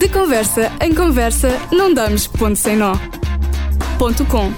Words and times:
De 0.00 0.08
conversa 0.08 0.72
em 0.80 0.94
conversa, 0.94 1.50
não 1.70 1.92
damos 1.92 2.26
ponto 2.26 2.56
sem 2.56 2.74
nó. 2.74 2.94
Ponto 3.98 4.24
com. 4.24 4.50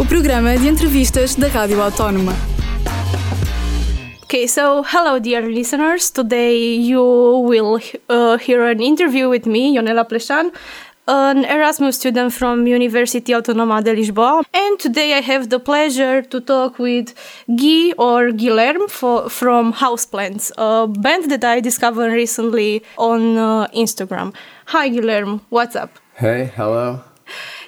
O 0.00 0.06
programa 0.06 0.56
de 0.56 0.68
entrevistas 0.68 1.34
da 1.34 1.48
Rádio 1.48 1.82
Autónoma. 1.82 2.32
Okay, 4.22 4.46
so 4.46 4.84
hello, 4.84 5.18
dear 5.18 5.42
listeners. 5.48 6.10
Today 6.10 6.76
you 6.76 7.44
will 7.44 7.80
uh, 8.08 8.38
hear 8.38 8.62
an 8.70 8.80
interview 8.80 9.28
with 9.28 9.46
me, 9.46 9.76
Ionela 9.76 10.04
Pleșan, 10.04 10.52
an 11.08 11.44
Erasmus 11.44 11.96
student 11.96 12.32
from 12.32 12.66
University 12.66 13.32
Autonoma 13.32 13.82
de 13.82 13.94
Lisboa. 13.94 14.44
And 14.52 14.78
today 14.78 15.14
I 15.14 15.20
have 15.20 15.50
the 15.50 15.60
pleasure 15.60 16.22
to 16.22 16.40
talk 16.40 16.78
with 16.78 17.14
Guy 17.48 17.92
or 17.96 18.30
Guilherme 18.32 18.90
for, 18.90 19.30
from 19.30 19.72
Houseplants, 19.72 20.50
a 20.58 20.88
band 20.88 21.30
that 21.30 21.44
I 21.44 21.60
discovered 21.60 22.12
recently 22.12 22.82
on 22.98 23.38
uh, 23.38 23.68
Instagram. 23.68 24.34
Hi, 24.66 24.90
Guilherme. 24.90 25.40
What's 25.48 25.76
up? 25.76 25.98
Hey, 26.14 26.50
hello. 26.56 27.02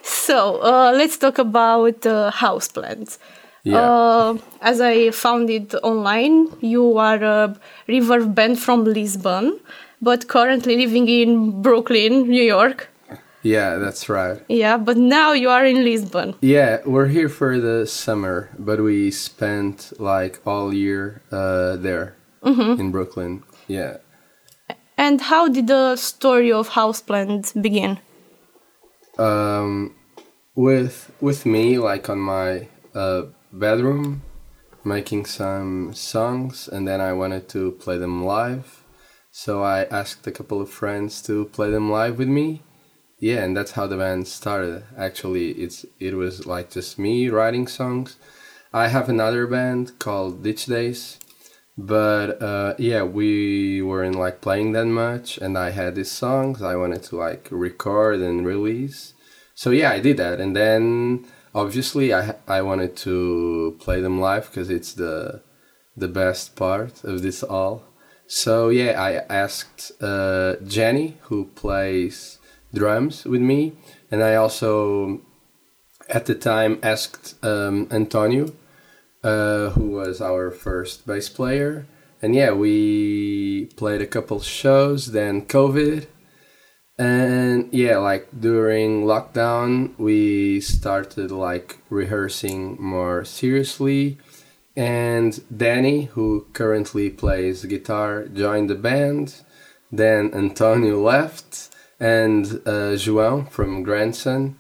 So 0.03 0.61
uh, 0.63 0.93
let's 0.95 1.17
talk 1.17 1.39
about 1.39 2.05
uh, 2.07 2.33
Houseplants. 2.33 3.19
Yeah. 3.63 3.81
Uh, 3.81 4.39
as 4.63 4.81
I 4.81 5.11
found 5.11 5.51
it 5.51 5.75
online, 5.83 6.49
you 6.61 6.97
are 6.99 7.23
a 7.23 7.57
river 7.87 8.25
band 8.25 8.59
from 8.59 8.85
Lisbon, 8.85 9.61
but 10.01 10.27
currently 10.27 10.77
living 10.77 11.09
in 11.09 11.63
Brooklyn, 11.63 12.29
New 12.29 12.43
York. 12.43 12.89
Yeah, 13.43 13.77
that's 13.77 14.09
right. 14.09 14.43
Yeah, 14.49 14.77
but 14.77 14.97
now 14.97 15.33
you 15.33 15.49
are 15.49 15.65
in 15.65 15.85
Lisbon. 15.85 16.35
Yeah, 16.41 16.81
we're 16.85 17.07
here 17.07 17.29
for 17.29 17.59
the 17.59 17.87
summer, 17.87 18.51
but 18.59 18.83
we 18.83 19.11
spent 19.11 19.93
like 19.99 20.41
all 20.45 20.75
year 20.75 21.23
uh, 21.31 21.77
there 21.77 22.17
in 22.43 22.91
Brooklyn. 22.91 23.45
Yeah. 23.69 23.99
And 24.97 25.21
how 25.21 25.49
did 25.49 25.69
the 25.69 25.97
story 25.97 26.51
of 26.51 26.71
Houseplant 26.71 27.63
begin? 27.63 28.01
Um, 29.19 29.95
with 30.55 31.13
with 31.21 31.47
me, 31.47 31.79
like 31.79 32.11
on 32.11 32.19
my 32.19 32.69
uh, 32.95 33.23
bedroom, 33.53 34.23
making 34.85 35.27
some 35.27 35.95
songs, 35.95 36.69
and 36.69 36.87
then 36.89 37.01
I 37.01 37.13
wanted 37.13 37.49
to 37.51 37.73
play 37.73 37.99
them 37.99 38.25
live. 38.25 38.83
So 39.31 39.63
I 39.63 39.85
asked 39.85 40.27
a 40.27 40.33
couple 40.33 40.61
of 40.61 40.69
friends 40.69 41.23
to 41.23 41.45
play 41.45 41.71
them 41.71 41.91
live 41.91 42.19
with 42.19 42.29
me. 42.29 42.63
Yeah, 43.21 43.43
and 43.43 43.57
that's 43.57 43.73
how 43.73 43.87
the 43.87 43.97
band 43.97 44.29
started. 44.29 44.85
Actually, 44.97 45.51
it's 45.53 45.85
it 45.99 46.15
was 46.15 46.47
like 46.47 46.71
just 46.71 46.99
me 46.99 47.29
writing 47.29 47.67
songs. 47.67 48.17
I 48.73 48.89
have 48.89 49.09
another 49.09 49.47
band 49.47 49.99
called 49.99 50.43
Ditch 50.45 50.67
Days, 50.67 51.19
but 51.77 52.41
uh, 52.41 52.75
yeah, 52.79 53.03
we 53.03 53.83
weren't 53.83 54.15
like 54.15 54.41
playing 54.41 54.73
that 54.73 54.87
much, 54.87 55.37
and 55.39 55.59
I 55.59 55.71
had 55.71 55.97
these 55.97 56.13
songs 56.13 56.63
I 56.63 56.77
wanted 56.77 57.03
to 57.05 57.17
like 57.17 57.49
record 57.51 58.21
and 58.21 58.47
release. 58.47 59.15
So 59.55 59.71
yeah, 59.71 59.91
I 59.91 59.99
did 60.01 60.17
that, 60.19 60.41
and 60.41 60.55
then 60.55 61.27
obviously 61.55 62.15
I 62.15 62.37
I 62.47 62.63
wanted 62.63 62.97
to 62.99 63.77
play 63.81 64.01
them 64.01 64.21
live 64.21 64.47
because 64.49 64.71
it's 64.71 64.93
the 64.95 65.43
the 65.97 66.09
best 66.09 66.55
part 66.55 67.03
of 67.03 67.23
this 67.23 67.43
all. 67.43 67.83
So 68.29 68.69
yeah, 68.69 68.93
I 69.01 69.25
asked 69.35 69.91
uh, 70.01 70.57
Jenny 70.65 71.17
who 71.23 71.47
plays 71.57 72.38
drums 72.73 73.25
with 73.25 73.41
me, 73.41 73.73
and 74.11 74.23
I 74.23 74.35
also 74.35 75.21
at 76.09 76.27
the 76.27 76.35
time 76.35 76.79
asked 76.83 77.35
um, 77.45 77.89
Antonio, 77.91 78.53
uh, 79.23 79.71
who 79.71 79.91
was 79.91 80.21
our 80.21 80.51
first 80.51 81.07
bass 81.07 81.29
player, 81.29 81.87
and 82.23 82.35
yeah, 82.35 82.53
we 82.53 83.67
played 83.77 84.03
a 84.03 84.07
couple 84.07 84.41
shows. 84.41 85.13
Then 85.13 85.47
COVID, 85.47 86.07
and 86.99 87.73
yeah, 87.73 87.99
like 87.99 88.29
during 88.39 89.05
lockdown, 89.05 89.97
we 89.99 90.61
started 90.61 91.31
like 91.31 91.79
rehearsing 91.91 92.77
more 92.81 93.25
seriously. 93.25 94.19
And 94.77 95.41
Danny, 95.57 96.05
who 96.05 96.47
currently 96.53 97.11
plays 97.11 97.65
guitar, 97.65 98.25
joined 98.27 98.71
the 98.71 98.75
band. 98.75 99.43
Then 99.91 100.33
Antonio 100.35 101.01
left, 101.13 101.71
and 102.01 102.47
uh, 102.67 102.95
João 102.97 103.51
from 103.51 103.83
Grandson, 103.83 104.59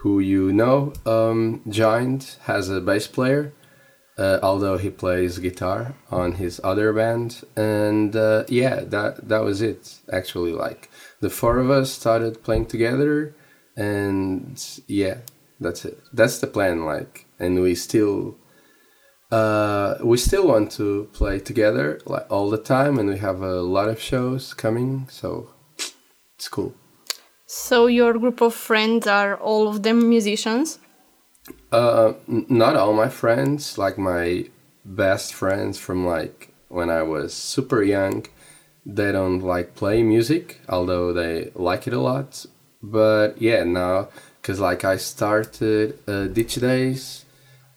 who 0.00 0.20
you 0.20 0.52
know, 0.52 0.92
um, 1.06 1.62
joined 1.68 2.36
as 2.46 2.68
a 2.68 2.80
bass 2.80 3.06
player. 3.06 3.52
Uh, 4.16 4.40
although 4.42 4.76
he 4.76 4.90
plays 4.90 5.38
guitar 5.38 5.94
on 6.10 6.32
his 6.32 6.60
other 6.64 6.92
band, 6.92 7.44
and 7.54 8.16
uh, 8.16 8.42
yeah, 8.48 8.80
that 8.80 9.28
that 9.28 9.44
was 9.44 9.62
it. 9.62 10.00
Actually, 10.12 10.52
like 10.52 10.90
the 11.20 11.30
four 11.30 11.58
of 11.58 11.70
us 11.70 11.92
started 11.92 12.42
playing 12.42 12.66
together, 12.66 13.32
and 13.76 14.80
yeah, 14.88 15.18
that's 15.60 15.84
it. 15.84 16.00
That's 16.12 16.40
the 16.40 16.48
plan. 16.48 16.84
Like, 16.84 17.26
and 17.38 17.62
we 17.62 17.76
still 17.76 18.36
uh, 19.30 19.98
we 20.02 20.16
still 20.16 20.48
want 20.48 20.72
to 20.72 21.08
play 21.12 21.38
together 21.38 22.00
like 22.04 22.26
all 22.28 22.50
the 22.50 22.58
time, 22.58 22.98
and 22.98 23.08
we 23.08 23.18
have 23.18 23.40
a 23.40 23.60
lot 23.60 23.88
of 23.88 24.00
shows 24.00 24.52
coming, 24.52 25.06
so 25.10 25.50
it's 26.38 26.48
cool. 26.48 26.72
So 27.46 27.86
your 27.86 28.12
group 28.16 28.40
of 28.40 28.54
friends 28.54 29.08
are 29.08 29.34
all 29.36 29.66
of 29.66 29.82
them 29.82 30.08
musicians? 30.08 30.78
Uh, 31.72 32.12
not 32.26 32.76
all 32.76 32.92
my 32.92 33.08
friends, 33.08 33.76
like 33.76 33.98
my 33.98 34.44
best 34.84 35.34
friends 35.34 35.78
from 35.78 36.06
like 36.06 36.52
when 36.68 36.90
I 36.90 37.02
was 37.02 37.34
super 37.34 37.82
young, 37.82 38.26
they 38.86 39.10
don't 39.10 39.40
like 39.40 39.74
play 39.74 40.02
music, 40.04 40.60
although 40.68 41.12
they 41.12 41.50
like 41.54 41.88
it 41.88 41.92
a 41.92 42.00
lot. 42.00 42.46
But 42.82 43.42
yeah, 43.42 43.64
now 43.64 44.08
because 44.40 44.60
like 44.60 44.84
I 44.84 44.96
started 44.96 45.98
uh, 46.06 46.26
Ditch 46.26 46.54
Days 46.54 47.24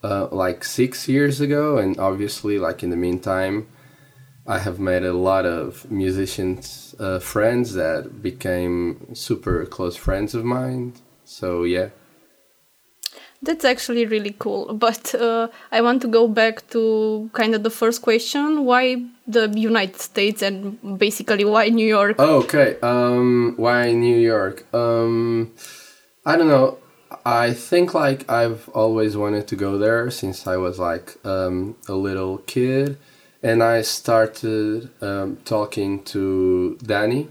uh, 0.04 0.28
like 0.30 0.62
six 0.62 1.08
years 1.08 1.40
ago, 1.40 1.78
and 1.78 1.98
obviously 1.98 2.60
like 2.60 2.84
in 2.84 2.90
the 2.90 2.96
meantime, 2.96 3.66
I 4.46 4.58
have 4.60 4.78
made 4.78 5.02
a 5.02 5.14
lot 5.14 5.46
of 5.46 5.90
musicians 5.90 6.81
uh, 6.98 7.18
friends 7.18 7.74
that 7.74 8.22
became 8.22 9.14
super 9.14 9.64
close 9.66 9.96
friends 9.96 10.34
of 10.34 10.44
mine. 10.44 10.94
So 11.24 11.64
yeah. 11.64 11.88
That's 13.44 13.64
actually 13.64 14.06
really 14.06 14.36
cool. 14.38 14.72
But 14.72 15.14
uh, 15.16 15.48
I 15.72 15.80
want 15.80 16.00
to 16.02 16.08
go 16.08 16.28
back 16.28 16.68
to 16.70 17.28
kind 17.32 17.56
of 17.56 17.64
the 17.64 17.70
first 17.70 18.00
question 18.00 18.64
why 18.64 19.04
the 19.26 19.48
United 19.56 20.00
States 20.00 20.42
and 20.42 20.78
basically 20.96 21.44
why 21.44 21.68
New 21.68 21.86
York? 21.86 22.16
Oh, 22.20 22.42
okay. 22.42 22.76
Um, 22.82 23.54
why 23.56 23.92
New 23.92 24.16
York? 24.16 24.72
Um, 24.72 25.52
I 26.24 26.36
don't 26.36 26.46
know. 26.46 26.78
I 27.26 27.52
think 27.52 27.94
like 27.94 28.30
I've 28.30 28.68
always 28.70 29.16
wanted 29.16 29.48
to 29.48 29.56
go 29.56 29.76
there 29.76 30.10
since 30.10 30.46
I 30.46 30.56
was 30.56 30.78
like 30.78 31.16
um, 31.24 31.76
a 31.88 31.94
little 31.94 32.38
kid, 32.38 32.96
and 33.42 33.62
I 33.62 33.82
started 33.82 34.90
um, 35.02 35.38
talking 35.44 36.04
to 36.04 36.78
Danny, 36.82 37.28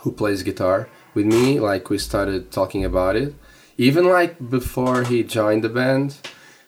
who 0.00 0.12
plays 0.12 0.42
guitar 0.42 0.88
with 1.14 1.26
me. 1.26 1.60
Like 1.60 1.90
we 1.90 1.98
started 1.98 2.50
talking 2.50 2.84
about 2.84 3.16
it, 3.16 3.34
even 3.76 4.08
like 4.08 4.50
before 4.50 5.04
he 5.04 5.22
joined 5.22 5.62
the 5.64 5.68
band. 5.68 6.16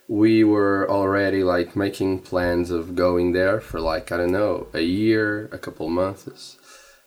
We 0.08 0.42
were 0.42 0.90
already 0.90 1.44
like 1.44 1.76
making 1.76 2.20
plans 2.20 2.72
of 2.72 2.96
going 2.96 3.32
there 3.32 3.60
for 3.60 3.80
like 3.80 4.10
I 4.10 4.16
don't 4.16 4.32
know 4.32 4.66
a 4.74 4.80
year, 4.80 5.48
a 5.52 5.58
couple 5.58 5.88
months. 5.88 6.56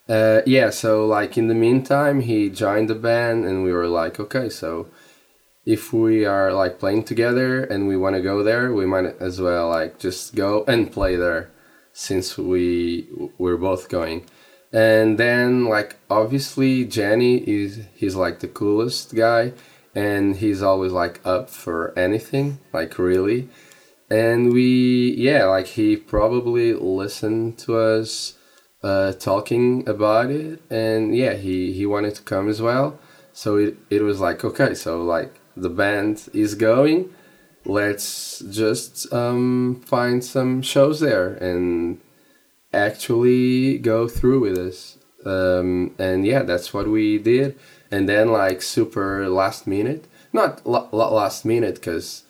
Uh, 0.07 0.41
yeah, 0.45 0.69
so 0.69 1.05
like 1.05 1.37
in 1.37 1.47
the 1.47 1.53
meantime, 1.53 2.21
he 2.21 2.49
joined 2.49 2.89
the 2.89 2.95
band, 2.95 3.45
and 3.45 3.63
we 3.63 3.71
were 3.71 3.87
like, 3.87 4.19
okay, 4.19 4.49
so 4.49 4.87
if 5.65 5.93
we 5.93 6.25
are 6.25 6.51
like 6.51 6.79
playing 6.79 7.03
together 7.03 7.63
and 7.63 7.87
we 7.87 7.95
want 7.95 8.15
to 8.15 8.21
go 8.21 8.43
there, 8.43 8.73
we 8.73 8.85
might 8.85 9.05
as 9.19 9.39
well 9.39 9.69
like 9.69 9.97
just 9.99 10.35
go 10.35 10.63
and 10.67 10.91
play 10.91 11.15
there, 11.15 11.51
since 11.93 12.37
we 12.37 13.07
we're 13.37 13.57
both 13.57 13.89
going. 13.89 14.25
And 14.73 15.17
then 15.17 15.65
like 15.65 15.97
obviously 16.09 16.85
Jenny 16.85 17.37
is 17.37 17.85
he's 17.93 18.15
like 18.15 18.39
the 18.39 18.47
coolest 18.47 19.15
guy, 19.15 19.53
and 19.95 20.35
he's 20.35 20.61
always 20.61 20.91
like 20.91 21.21
up 21.25 21.49
for 21.49 21.97
anything, 21.97 22.59
like 22.73 22.97
really. 22.99 23.49
And 24.09 24.51
we 24.53 25.15
yeah 25.17 25.45
like 25.45 25.67
he 25.67 25.95
probably 25.95 26.73
listened 26.73 27.57
to 27.59 27.77
us 27.77 28.37
uh, 28.83 29.13
talking 29.13 29.87
about 29.87 30.29
it, 30.29 30.61
and 30.69 31.15
yeah, 31.15 31.33
he 31.35 31.71
he 31.71 31.85
wanted 31.85 32.15
to 32.15 32.21
come 32.23 32.49
as 32.49 32.61
well. 32.61 32.99
So 33.31 33.55
it 33.57 33.77
it 33.89 34.01
was 34.01 34.19
like 34.19 34.43
okay, 34.43 34.73
so 34.73 35.01
like 35.03 35.39
the 35.55 35.69
band 35.69 36.29
is 36.33 36.55
going, 36.55 37.13
let's 37.65 38.39
just 38.39 39.11
um, 39.13 39.81
find 39.85 40.23
some 40.23 40.61
shows 40.61 40.99
there 40.99 41.33
and 41.35 41.99
actually 42.73 43.77
go 43.77 44.07
through 44.07 44.41
with 44.41 44.55
this. 44.55 44.97
Um, 45.25 45.95
and 45.97 46.25
yeah, 46.25 46.43
that's 46.43 46.73
what 46.73 46.87
we 46.87 47.17
did. 47.17 47.57
And 47.91 48.09
then 48.09 48.29
like 48.31 48.61
super 48.61 49.29
last 49.29 49.67
minute, 49.67 50.05
not 50.33 50.65
la- 50.65 50.89
la- 50.91 51.13
last 51.13 51.45
minute, 51.45 51.75
because 51.75 52.23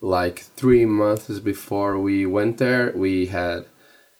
like 0.00 0.40
three 0.56 0.86
months 0.86 1.40
before 1.40 1.98
we 1.98 2.24
went 2.24 2.58
there, 2.58 2.92
we 2.94 3.26
had 3.26 3.66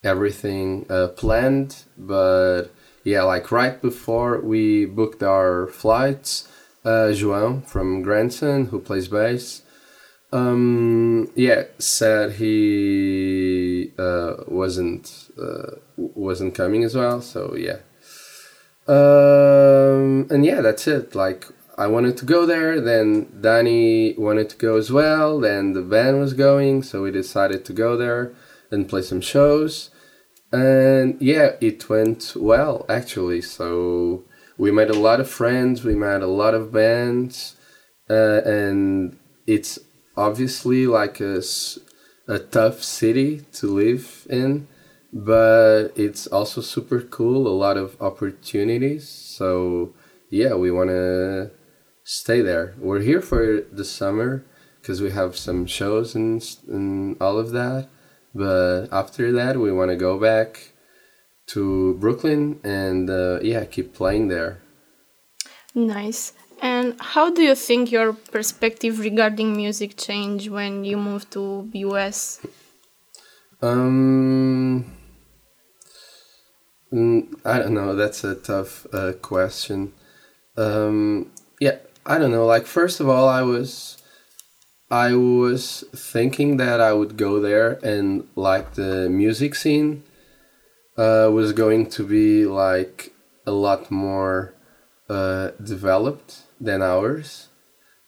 everything 0.03 0.87
uh, 0.91 1.09
planned, 1.09 1.85
but 1.97 2.65
yeah, 3.05 3.23
like 3.23 3.51
right 3.51 3.81
before 3.81 4.41
we 4.41 4.85
booked 4.85 5.23
our 5.23 5.67
flights, 5.69 6.49
uh, 6.89 7.13
João 7.13 7.67
from 7.67 8.03
Grandson, 8.03 8.67
who 8.67 8.81
plays 8.81 9.09
bass, 9.09 9.63
um, 10.33 11.31
yeah, 11.35 11.65
said 11.79 12.33
he 12.33 13.93
uh, 13.99 14.35
wasn't 14.47 15.31
uh, 15.39 15.73
wasn't 15.97 16.55
coming 16.55 16.85
as 16.85 16.95
well. 16.95 17.21
So 17.21 17.55
yeah, 17.57 17.81
um, 18.87 20.27
and 20.31 20.45
yeah, 20.47 20.61
that's 20.63 20.87
it. 20.87 21.15
Like 21.15 21.47
I 21.77 21.87
wanted 21.87 22.17
to 22.19 22.25
go 22.25 22.47
there, 22.47 22.81
then 22.81 23.41
Danny 23.41 24.15
wanted 24.17 24.49
to 24.51 24.57
go 24.57 24.77
as 24.77 24.91
well. 24.91 25.41
Then 25.41 25.75
the 25.75 25.83
band 25.83 26.21
was 26.21 26.33
going, 26.33 26.83
so 26.83 27.03
we 27.03 27.11
decided 27.11 27.65
to 27.67 27.73
go 27.73 27.97
there 27.97 28.33
and 28.71 28.89
play 28.89 29.03
some 29.03 29.21
shows. 29.21 29.91
And 30.51 31.21
yeah, 31.21 31.57
it 31.61 31.89
went 31.91 32.35
well 32.35 32.87
actually. 32.89 33.43
So 33.43 34.25
we 34.59 34.71
met 34.71 34.91
a 34.91 34.99
lot 34.99 35.21
of 35.21 35.31
friends, 35.31 35.85
we 35.85 35.95
met 35.95 36.21
a 36.21 36.27
lot 36.27 36.53
of 36.53 36.73
bands, 36.73 37.57
uh, 38.11 38.43
and 38.45 39.17
it's 39.47 39.79
obviously 40.17 40.87
like 40.87 41.21
a, 41.21 41.41
a 42.27 42.39
tough 42.39 42.83
city 42.83 43.47
to 43.53 43.67
live 43.69 44.27
in 44.29 44.67
but 45.13 45.89
it's 45.97 46.27
also 46.27 46.61
super 46.61 47.01
cool 47.01 47.47
a 47.47 47.57
lot 47.57 47.77
of 47.77 48.01
opportunities. 48.01 49.09
So 49.09 49.95
yeah 50.31 50.55
we 50.55 50.71
want 50.71 50.91
to 50.91 51.51
stay 52.05 52.41
there. 52.41 52.75
We're 52.79 53.01
here 53.01 53.21
for 53.21 53.63
the 53.73 53.85
summer 53.85 54.45
because 54.81 55.01
we 55.01 55.11
have 55.11 55.37
some 55.37 55.67
shows 55.67 56.15
and, 56.15 56.43
and 56.69 57.17
all 57.21 57.39
of 57.39 57.51
that 57.53 57.89
but 58.35 58.89
after 58.93 59.33
that 59.33 59.57
we 59.57 59.73
want 59.73 59.91
to 59.91 59.97
go 59.97 60.19
back 60.19 60.73
to 61.49 61.95
brooklyn 61.95 62.61
and 62.63 63.11
uh, 63.11 63.39
yeah 63.43 63.65
keep 63.65 63.95
playing 63.95 64.29
there 64.29 64.61
nice 65.75 66.33
and 66.61 66.95
how 67.01 67.31
do 67.31 67.43
you 67.43 67.55
think 67.55 67.91
your 67.91 68.13
perspective 68.13 68.99
regarding 69.01 69.57
music 69.57 69.97
changed 69.97 70.49
when 70.49 70.85
you 70.85 70.97
moved 70.97 71.31
to 71.31 71.69
us 71.97 72.41
um 73.63 74.85
Mm, 76.93 77.39
I 77.45 77.59
don't 77.59 77.75
know. 77.75 77.95
That's 77.95 78.25
a 78.25 78.35
tough 78.35 78.87
uh, 78.93 79.13
question. 79.13 79.93
Um, 80.57 81.31
yeah, 81.61 81.77
I 82.07 82.19
don't 82.19 82.31
know. 82.31 82.47
Like 82.47 82.67
first 82.67 83.01
of 83.01 83.09
all, 83.09 83.29
I 83.29 83.43
was, 83.43 83.99
I 84.91 85.15
was 85.15 85.85
thinking 85.95 86.57
that 86.57 86.81
I 86.81 86.93
would 86.93 87.17
go 87.17 87.41
there 87.41 87.73
and 87.83 88.27
like 88.37 88.75
the 88.75 89.09
music 89.11 89.55
scene 89.55 90.03
uh, 90.99 91.31
was 91.33 91.53
going 91.53 91.89
to 91.91 92.05
be 92.05 92.45
like 92.45 93.13
a 93.47 93.53
lot 93.53 93.91
more 93.91 94.53
uh, 95.09 95.53
developed 95.63 96.43
than 96.61 96.83
ours. 96.83 97.49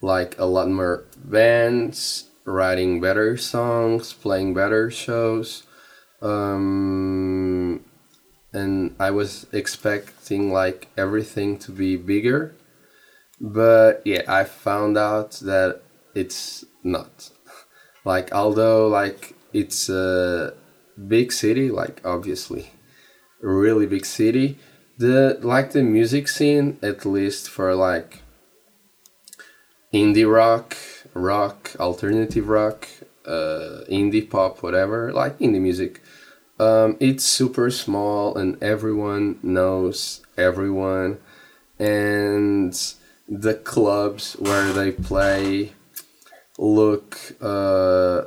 Like 0.03 0.39
a 0.39 0.45
lot 0.45 0.69
more 0.69 1.05
bands 1.17 2.25
writing 2.45 3.01
better 3.01 3.37
songs, 3.37 4.13
playing 4.13 4.55
better 4.55 4.91
shows. 4.91 5.63
Um, 6.21 7.85
and 8.53 8.97
I 8.99 9.11
was 9.11 9.47
expecting 9.53 10.53
like 10.53 10.89
everything 10.97 11.59
to 11.59 11.73
be 11.73 11.97
bigger, 11.97 12.55
but 13.41 14.03
yeah, 14.05 14.23
I 14.27 14.45
found 14.45 14.99
out 14.99 15.33
that 15.43 15.83
it's 16.15 16.65
not. 16.83 17.31
like 18.05 18.33
although 18.33 18.89
like 18.89 19.35
it's 19.53 19.89
a 19.89 20.55
big 21.09 21.33
city, 21.33 21.71
like 21.71 22.01
obviously, 22.05 22.73
really 23.41 23.87
big 23.87 24.05
city, 24.05 24.59
the 24.99 25.39
like 25.43 25.73
the 25.73 25.83
music 25.83 26.29
scene 26.29 26.79
at 26.83 27.05
least 27.05 27.49
for 27.49 27.75
like 27.75 28.23
indie 29.93 30.31
rock, 30.31 30.77
rock, 31.15 31.75
alternative 31.81 32.49
rock, 32.49 32.89
uh, 33.27 33.85
indie 33.91 34.29
pop, 34.29 34.63
whatever, 34.63 35.13
like 35.13 35.39
indie 35.39 35.61
music 35.61 36.01
um, 36.61 36.99
it's 37.01 37.25
super 37.25 37.71
small 37.71 38.37
and 38.37 38.63
everyone 38.63 39.39
knows 39.43 40.21
everyone, 40.37 41.17
and 41.79 42.75
the 43.27 43.55
clubs 43.55 44.35
where 44.35 44.71
they 44.71 44.93
play 44.93 45.73
look 46.59 47.17
uh, 47.41 48.25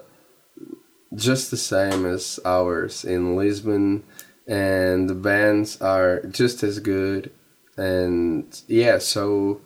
just 1.14 1.52
the 1.52 1.58
same 1.58 2.08
as 2.08 2.40
ours 2.44 3.06
in 3.06 3.36
Lisbon, 3.36 4.04
and 4.48 5.10
the 5.10 5.16
bands 5.16 5.82
are 5.82 6.22
just 6.24 6.64
as 6.64 6.80
good. 6.80 7.32
And 7.78 8.62
yeah, 8.68 9.00
so 9.00 9.62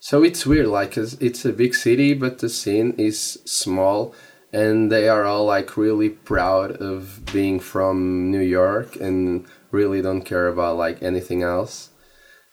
so 0.00 0.22
it's 0.22 0.44
weird, 0.44 0.66
like 0.66 0.96
it's 0.96 1.44
a 1.44 1.52
big 1.52 1.74
city, 1.74 2.14
but 2.14 2.38
the 2.38 2.48
scene 2.48 2.94
is 2.98 3.38
small 3.44 4.14
and 4.52 4.90
they 4.90 5.08
are 5.08 5.24
all 5.24 5.46
like 5.46 5.76
really 5.76 6.10
proud 6.10 6.72
of 6.72 7.24
being 7.32 7.58
from 7.58 8.30
New 8.30 8.40
York 8.40 8.96
and 8.96 9.46
really 9.72 10.00
don't 10.00 10.22
care 10.22 10.46
about 10.46 10.76
like 10.76 11.02
anything 11.02 11.42
else, 11.42 11.90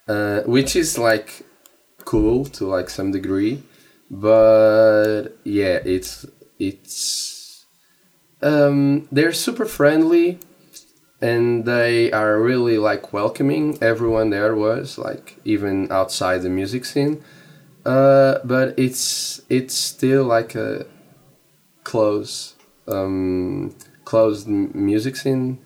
uh, 0.08 0.42
which 0.42 0.76
is 0.76 0.98
like 0.98 1.44
cool 2.06 2.46
to 2.46 2.66
like 2.66 2.90
some 2.90 3.12
degree, 3.12 3.62
but 4.10 5.30
yeah, 5.44 5.80
it's 5.86 6.26
it's 6.58 7.66
um, 8.42 9.08
they're 9.12 9.34
super 9.34 9.66
friendly 9.66 10.40
and 11.22 11.66
they 11.66 12.12
are 12.12 12.40
really 12.40 12.78
like 12.78 13.14
welcoming. 13.14 13.78
Everyone 13.82 14.32
there 14.32 14.56
was 14.56 14.98
like 14.98 15.38
even 15.46 15.92
outside 15.92 16.42
the 16.42 16.50
music 16.50 16.86
scene. 16.86 17.24
Uh, 17.86 18.40
but 18.44 18.78
it's 18.78 19.42
it's 19.50 19.74
still 19.74 20.24
like 20.24 20.56
a 20.56 20.86
close 21.84 22.56
um, 22.88 23.76
closed 24.06 24.48
music 24.48 25.16
scene, 25.16 25.60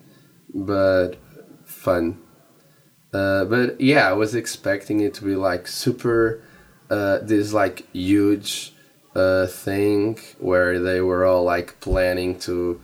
but 0.54 1.16
fun. 1.64 2.20
Uh, 3.12 3.44
but 3.44 3.80
yeah, 3.80 4.08
I 4.08 4.12
was 4.12 4.34
expecting 4.34 5.00
it 5.00 5.14
to 5.14 5.24
be 5.24 5.36
like 5.36 5.66
super, 5.66 6.42
uh, 6.90 7.18
this 7.22 7.52
like 7.52 7.90
huge 7.92 8.74
uh, 9.14 9.46
thing 9.46 10.18
where 10.38 10.78
they 10.80 11.00
were 11.00 11.24
all 11.24 11.44
like 11.44 11.80
planning 11.80 12.38
to 12.40 12.80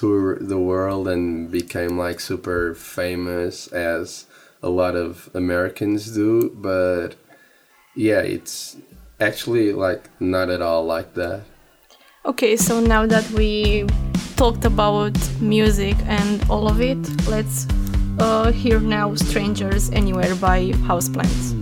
tour 0.00 0.38
the 0.40 0.58
world 0.58 1.06
and 1.06 1.50
became 1.50 1.98
like 1.98 2.18
super 2.20 2.74
famous 2.74 3.66
as 3.68 4.24
a 4.62 4.70
lot 4.70 4.96
of 4.96 5.28
Americans 5.34 6.12
do. 6.12 6.50
But 6.54 7.16
yeah, 7.94 8.20
it's 8.20 8.76
actually 9.20 9.72
like 9.72 10.08
not 10.18 10.48
at 10.48 10.62
all 10.62 10.84
like 10.86 11.12
that. 11.14 11.42
Okay, 12.24 12.56
so 12.56 12.80
now 12.80 13.06
that 13.06 13.30
we 13.32 13.86
talked 14.36 14.64
about 14.64 15.16
music 15.40 15.96
and 16.06 16.42
all 16.48 16.66
of 16.66 16.80
it, 16.80 17.02
let's 17.28 17.66
uh, 18.18 18.52
hear 18.52 18.80
now 18.80 19.14
Strangers 19.14 19.90
Anywhere 19.90 20.34
by 20.36 20.72
Houseplants. 20.88 21.59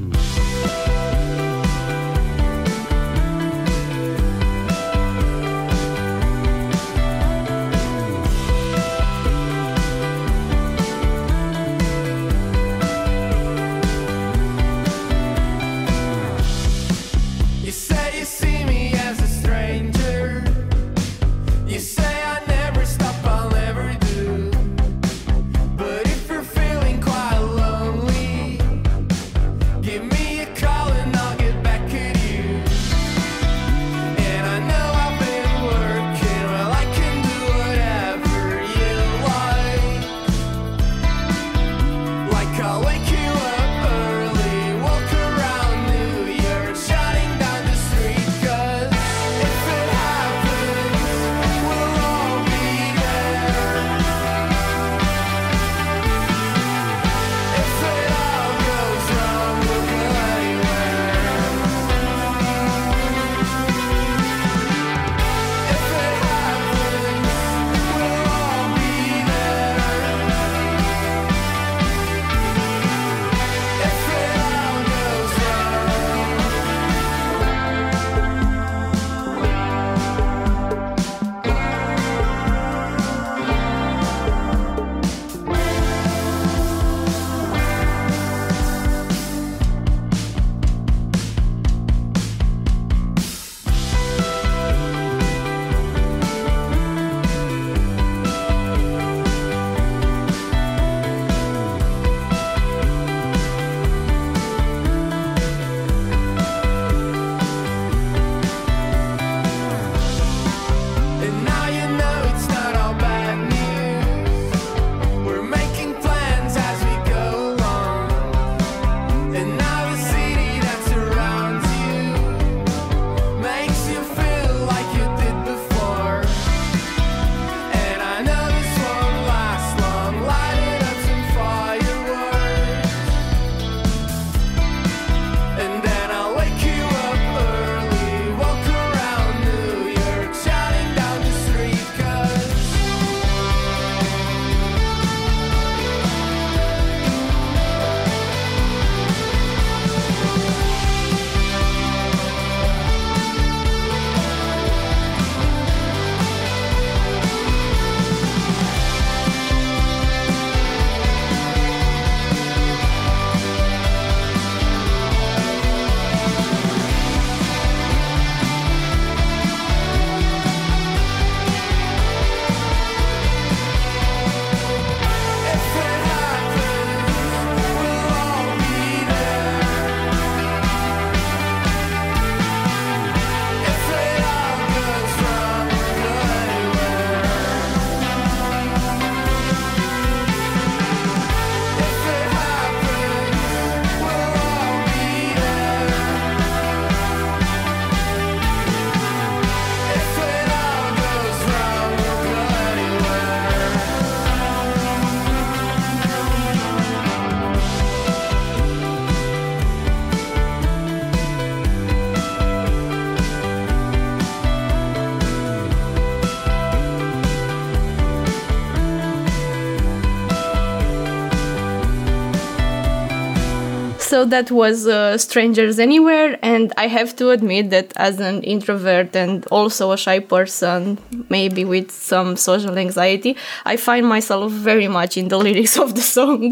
So 224.18 224.25
that 224.25 224.50
was 224.50 224.88
uh, 224.88 225.16
Strangers 225.16 225.78
Anywhere, 225.78 226.40
and 226.42 226.72
I 226.76 226.88
have 226.88 227.14
to 227.20 227.30
admit 227.30 227.70
that 227.70 227.92
as 227.94 228.18
an 228.18 228.42
introvert 228.42 229.14
and 229.14 229.46
also 229.46 229.92
a 229.92 229.96
shy 229.96 230.18
person, 230.18 230.98
maybe 231.30 231.64
with 231.64 231.92
some 231.92 232.37
social 232.37 232.76
anxiety, 232.76 233.37
I 233.64 233.76
find 233.76 234.04
myself 234.08 234.50
very 234.50 234.88
much 234.88 235.16
in 235.16 235.28
the 235.28 235.38
lyrics 235.46 235.78
of 235.78 235.94
the 235.94 236.00
song. 236.00 236.42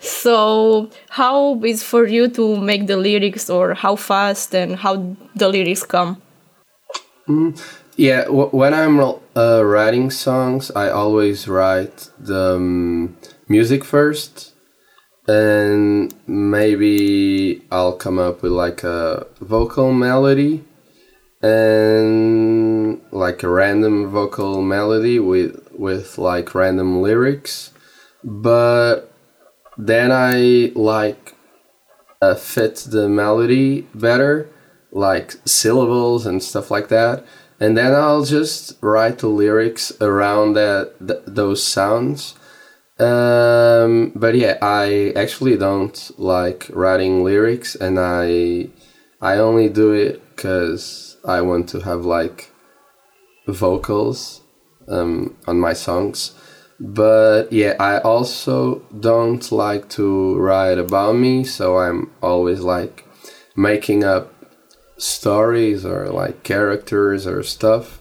So, 0.00 0.90
how 1.08 1.64
is 1.64 1.82
for 1.82 2.06
you 2.06 2.28
to 2.38 2.58
make 2.58 2.86
the 2.86 2.98
lyrics, 2.98 3.48
or 3.48 3.72
how 3.72 3.96
fast 3.96 4.54
and 4.54 4.76
how 4.76 4.94
the 5.34 5.48
lyrics 5.48 5.84
come? 5.84 6.20
Yeah, 7.96 8.24
w- 8.24 8.52
when 8.60 8.74
I'm 8.74 9.00
uh, 9.00 9.62
writing 9.64 10.10
songs, 10.10 10.70
I 10.76 10.90
always 10.90 11.48
write 11.48 12.10
the 12.18 12.56
um, 12.56 13.16
music 13.48 13.84
first, 13.84 14.49
and 15.30 16.14
maybe 16.26 17.62
I'll 17.70 17.96
come 17.96 18.18
up 18.18 18.42
with 18.42 18.52
like 18.52 18.82
a 18.82 19.26
vocal 19.40 19.92
melody 19.92 20.64
and 21.42 23.00
like 23.12 23.42
a 23.42 23.48
random 23.48 24.10
vocal 24.10 24.62
melody 24.62 25.18
with 25.18 25.68
with 25.72 26.18
like 26.18 26.54
random 26.54 27.00
lyrics, 27.00 27.72
but 28.24 29.12
then 29.78 30.10
I 30.12 30.72
like 30.74 31.34
uh, 32.20 32.34
fit 32.34 32.76
the 32.88 33.08
melody 33.08 33.82
better, 33.94 34.48
like 34.92 35.36
syllables 35.44 36.26
and 36.26 36.42
stuff 36.42 36.70
like 36.70 36.88
that 36.88 37.24
and 37.60 37.76
then 37.76 37.94
I'll 37.94 38.24
just 38.24 38.78
write 38.80 39.18
the 39.18 39.28
lyrics 39.28 39.92
around 40.00 40.54
that 40.54 40.94
th- 41.06 41.20
those 41.26 41.62
sounds. 41.62 42.34
Um, 43.00 44.12
but 44.14 44.34
yeah, 44.34 44.58
I 44.60 45.12
actually 45.16 45.56
don't 45.56 46.10
like 46.18 46.68
writing 46.70 47.24
lyrics, 47.24 47.74
and 47.74 47.98
I 47.98 48.68
I 49.20 49.36
only 49.38 49.68
do 49.70 49.92
it 49.92 50.22
because 50.36 51.16
I 51.24 51.40
want 51.40 51.68
to 51.70 51.80
have 51.80 52.04
like 52.04 52.50
vocals 53.46 54.42
um, 54.88 55.36
on 55.46 55.58
my 55.58 55.72
songs. 55.72 56.32
But 56.78 57.52
yeah, 57.52 57.74
I 57.80 57.98
also 57.98 58.80
don't 58.98 59.50
like 59.52 59.88
to 59.90 60.36
write 60.38 60.78
about 60.78 61.16
me, 61.16 61.44
so 61.44 61.78
I'm 61.78 62.10
always 62.22 62.60
like 62.60 63.06
making 63.56 64.04
up 64.04 64.32
stories 64.96 65.84
or 65.84 66.08
like 66.08 66.42
characters 66.42 67.26
or 67.26 67.42
stuff. 67.42 68.00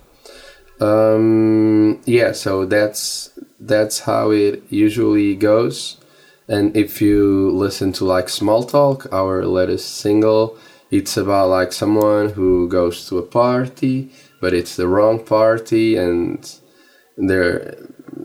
Um, 0.82 2.02
yeah, 2.06 2.32
so 2.32 2.66
that's 2.66 3.32
that's 3.60 4.00
how 4.00 4.32
it 4.32 4.64
usually 4.70 5.36
goes. 5.36 5.98
And 6.48 6.76
if 6.76 7.02
you 7.02 7.52
listen 7.52 7.94
to 7.94 8.06
like 8.06 8.30
Small 8.30 8.64
Talk, 8.64 9.12
our 9.14 9.46
latest 9.46 9.98
single, 9.98 10.58
it's 10.90 11.16
about 11.18 11.50
like 11.50 11.72
someone 11.72 12.30
who 12.30 12.68
goes 12.68 13.08
to 13.10 13.20
a 13.20 13.24
party, 13.24 14.12
but 14.42 14.54
it's 14.54 14.76
the 14.76 14.88
wrong 14.88 15.24
party, 15.24 15.96
and 15.96 16.60
they're 17.18 17.78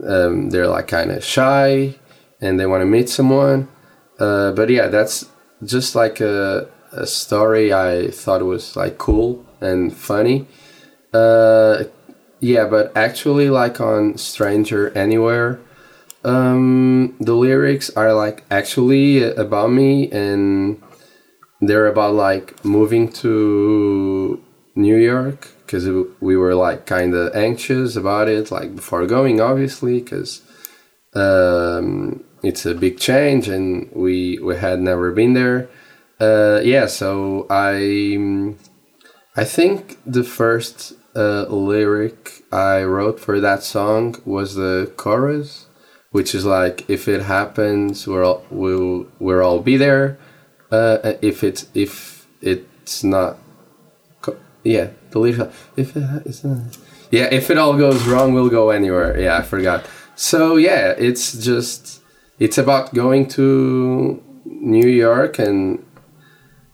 um, 0.06 0.50
they're 0.50 0.68
like 0.68 0.88
kind 0.88 1.10
of 1.10 1.22
shy, 1.22 1.94
and 2.40 2.58
they 2.58 2.66
want 2.66 2.80
to 2.80 2.86
meet 2.86 3.10
someone. 3.10 3.68
Uh, 4.18 4.52
but 4.52 4.70
yeah, 4.70 4.88
that's 4.88 5.26
just 5.62 5.94
like 5.94 6.20
a 6.20 6.68
a 6.92 7.06
story 7.06 7.72
I 7.74 8.10
thought 8.10 8.42
was 8.42 8.76
like 8.76 8.96
cool 8.96 9.44
and 9.60 9.94
funny. 9.94 10.46
Uh, 11.12 11.84
yeah, 12.44 12.66
but 12.66 12.94
actually, 12.94 13.48
like 13.48 13.80
on 13.80 14.18
Stranger 14.18 14.90
Anywhere, 14.90 15.60
um, 16.24 17.16
the 17.18 17.32
lyrics 17.32 17.88
are 17.96 18.12
like 18.12 18.44
actually 18.50 19.22
about 19.22 19.70
me 19.70 20.10
and 20.12 20.82
they're 21.62 21.86
about 21.86 22.12
like 22.12 22.62
moving 22.62 23.10
to 23.24 24.42
New 24.74 24.96
York 24.96 25.48
because 25.64 25.88
we 26.20 26.36
were 26.36 26.54
like 26.54 26.84
kind 26.84 27.14
of 27.14 27.34
anxious 27.34 27.96
about 27.96 28.28
it, 28.28 28.50
like 28.50 28.76
before 28.76 29.06
going, 29.06 29.40
obviously, 29.40 30.00
because 30.00 30.42
um, 31.14 32.22
it's 32.42 32.66
a 32.66 32.74
big 32.74 32.98
change 32.98 33.48
and 33.48 33.90
we 33.92 34.38
we 34.40 34.54
had 34.56 34.80
never 34.80 35.12
been 35.12 35.32
there. 35.32 35.70
Uh, 36.20 36.60
yeah, 36.62 36.84
so 36.88 37.46
I 37.48 38.54
I 39.34 39.44
think 39.44 39.96
the 40.04 40.24
first 40.24 40.92
uh, 41.16 41.46
lyric 41.48 42.42
I 42.52 42.82
wrote 42.82 43.20
for 43.20 43.40
that 43.40 43.62
song 43.62 44.16
was 44.24 44.54
the 44.54 44.92
chorus, 44.96 45.66
which 46.10 46.34
is 46.34 46.44
like 46.44 46.88
if 46.88 47.08
it 47.08 47.22
happens, 47.22 48.06
we're 48.06 48.24
all 48.24 48.44
we'll 48.50 49.06
we'll 49.18 49.42
all 49.42 49.60
be 49.60 49.76
there. 49.76 50.18
Uh, 50.70 51.14
if 51.22 51.44
it's 51.44 51.66
if 51.74 52.26
it's 52.40 53.04
not, 53.04 53.38
yeah, 54.62 54.90
the 55.10 55.18
lyric 55.18 55.50
if 55.76 55.96
it 55.96 56.22
it's 56.26 56.44
not, 56.44 56.76
yeah 57.10 57.28
if 57.30 57.50
it 57.50 57.58
all 57.58 57.76
goes 57.76 58.04
wrong, 58.06 58.34
we'll 58.34 58.50
go 58.50 58.70
anywhere. 58.70 59.18
Yeah, 59.18 59.38
I 59.38 59.42
forgot. 59.42 59.86
So 60.16 60.56
yeah, 60.56 60.94
it's 60.98 61.32
just 61.32 62.02
it's 62.38 62.58
about 62.58 62.94
going 62.94 63.28
to 63.28 64.22
New 64.44 64.88
York 64.88 65.38
and 65.38 65.84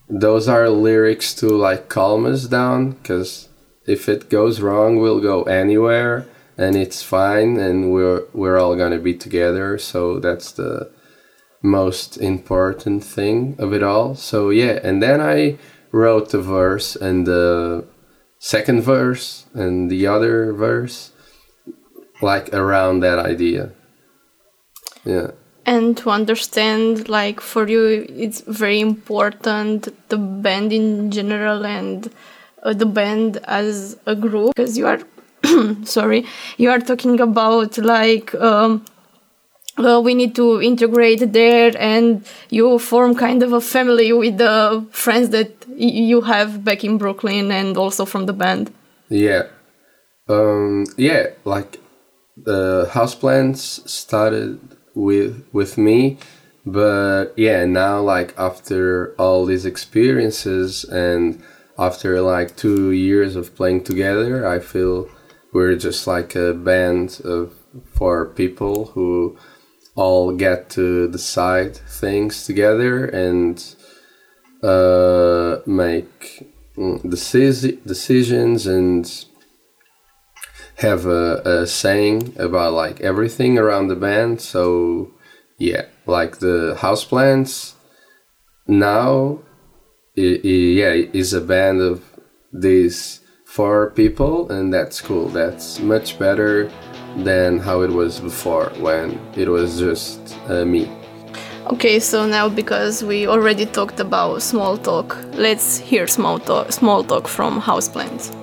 those 0.08 0.48
are 0.48 0.68
lyrics 0.68 1.34
to 1.34 1.46
like 1.48 1.88
calm 1.88 2.26
us 2.26 2.44
down 2.44 2.92
because 2.92 3.49
if 3.90 4.08
it 4.08 4.30
goes 4.30 4.60
wrong 4.60 4.98
we'll 4.98 5.20
go 5.20 5.42
anywhere 5.44 6.26
and 6.60 6.76
it's 6.76 7.02
fine 7.02 7.56
and 7.56 7.92
we're 7.92 8.22
we're 8.34 8.58
all 8.58 8.76
gonna 8.76 8.98
be 8.98 9.14
together. 9.14 9.78
So 9.78 10.20
that's 10.20 10.52
the 10.52 10.90
most 11.62 12.18
important 12.18 13.02
thing 13.02 13.56
of 13.58 13.72
it 13.72 13.82
all. 13.82 14.14
So 14.14 14.50
yeah 14.50 14.78
and 14.82 15.02
then 15.02 15.20
i 15.20 15.58
wrote 15.92 16.30
the 16.30 16.40
verse 16.40 16.94
and 16.96 17.26
the 17.26 17.84
second 18.38 18.82
verse 18.82 19.46
and 19.54 19.90
the 19.90 20.06
other 20.06 20.52
verse 20.52 21.12
like 22.22 22.52
around 22.52 23.00
that 23.00 23.18
idea. 23.18 23.72
Yeah. 25.04 25.30
And 25.66 25.96
to 25.98 26.10
understand 26.10 27.08
like 27.08 27.40
for 27.40 27.68
you 27.68 28.06
it's 28.08 28.40
very 28.42 28.80
important 28.80 29.88
the 30.08 30.18
band 30.18 30.72
in 30.72 31.10
general 31.10 31.64
and 31.64 32.10
uh, 32.62 32.72
the 32.72 32.86
band 32.86 33.38
as 33.44 33.96
a 34.06 34.14
group 34.14 34.54
because 34.54 34.76
you 34.76 34.86
are 34.86 35.00
sorry 35.84 36.26
you 36.58 36.70
are 36.70 36.80
talking 36.80 37.20
about 37.20 37.78
like 37.78 38.34
um, 38.34 38.84
uh, 39.78 40.00
we 40.00 40.14
need 40.14 40.34
to 40.34 40.60
integrate 40.60 41.32
there 41.32 41.72
and 41.78 42.26
you 42.50 42.78
form 42.78 43.14
kind 43.14 43.42
of 43.42 43.52
a 43.52 43.60
family 43.60 44.12
with 44.12 44.38
the 44.38 44.86
friends 44.90 45.30
that 45.30 45.52
you 45.76 46.20
have 46.20 46.64
back 46.64 46.84
in 46.84 46.98
brooklyn 46.98 47.50
and 47.50 47.76
also 47.76 48.04
from 48.04 48.26
the 48.26 48.32
band. 48.32 48.72
Yeah. 49.08 49.44
Um, 50.28 50.86
yeah 50.96 51.28
like 51.44 51.78
the 52.36 52.88
houseplants 52.92 53.88
started 53.88 54.60
with 54.94 55.44
with 55.52 55.76
me 55.76 56.18
but 56.66 57.32
yeah 57.36 57.64
now 57.64 58.00
like 58.00 58.34
after 58.38 59.14
all 59.18 59.44
these 59.46 59.64
experiences 59.64 60.84
and 60.84 61.42
after 61.78 62.20
like 62.20 62.56
two 62.56 62.90
years 62.90 63.36
of 63.36 63.54
playing 63.56 63.82
together 63.82 64.46
i 64.46 64.58
feel 64.58 65.08
we're 65.52 65.76
just 65.76 66.06
like 66.06 66.34
a 66.34 66.54
band 66.54 67.20
of 67.24 67.54
four 67.94 68.26
people 68.26 68.86
who 68.86 69.36
all 69.94 70.32
get 70.32 70.70
to 70.70 71.08
decide 71.08 71.76
things 71.76 72.46
together 72.46 73.04
and 73.06 73.74
uh, 74.62 75.58
make 75.66 76.46
mm, 76.76 77.02
deci- 77.02 77.84
decisions 77.84 78.66
and 78.66 79.24
have 80.76 81.06
a, 81.06 81.42
a 81.44 81.66
saying 81.66 82.34
about 82.38 82.72
like 82.72 83.00
everything 83.00 83.58
around 83.58 83.88
the 83.88 83.96
band. 83.96 84.40
So 84.40 85.10
yeah, 85.58 85.86
like 86.06 86.38
the 86.38 86.76
houseplants 86.78 87.74
now, 88.66 89.40
it, 90.14 90.44
it, 90.44 90.74
yeah, 90.74 90.92
is 91.12 91.32
a 91.32 91.40
band 91.40 91.80
of 91.80 92.02
these 92.52 93.20
four 93.44 93.90
people, 93.90 94.50
and 94.50 94.72
that's 94.72 95.00
cool. 95.00 95.28
That's 95.28 95.80
much 95.80 96.18
better 96.18 96.70
than 97.16 97.58
how 97.58 97.82
it 97.82 97.90
was 97.90 98.20
before 98.20 98.70
when 98.78 99.18
it 99.36 99.48
was 99.48 99.78
just 99.78 100.36
uh, 100.48 100.64
me. 100.64 100.90
Okay, 101.66 102.00
so 102.00 102.26
now 102.26 102.48
because 102.48 103.04
we 103.04 103.26
already 103.26 103.66
talked 103.66 104.00
about 104.00 104.42
small 104.42 104.76
talk, 104.76 105.16
let's 105.34 105.78
hear 105.78 106.06
small 106.06 106.38
talk, 106.38 106.72
small 106.72 107.04
talk 107.04 107.28
from 107.28 107.60
houseplants. 107.60 108.34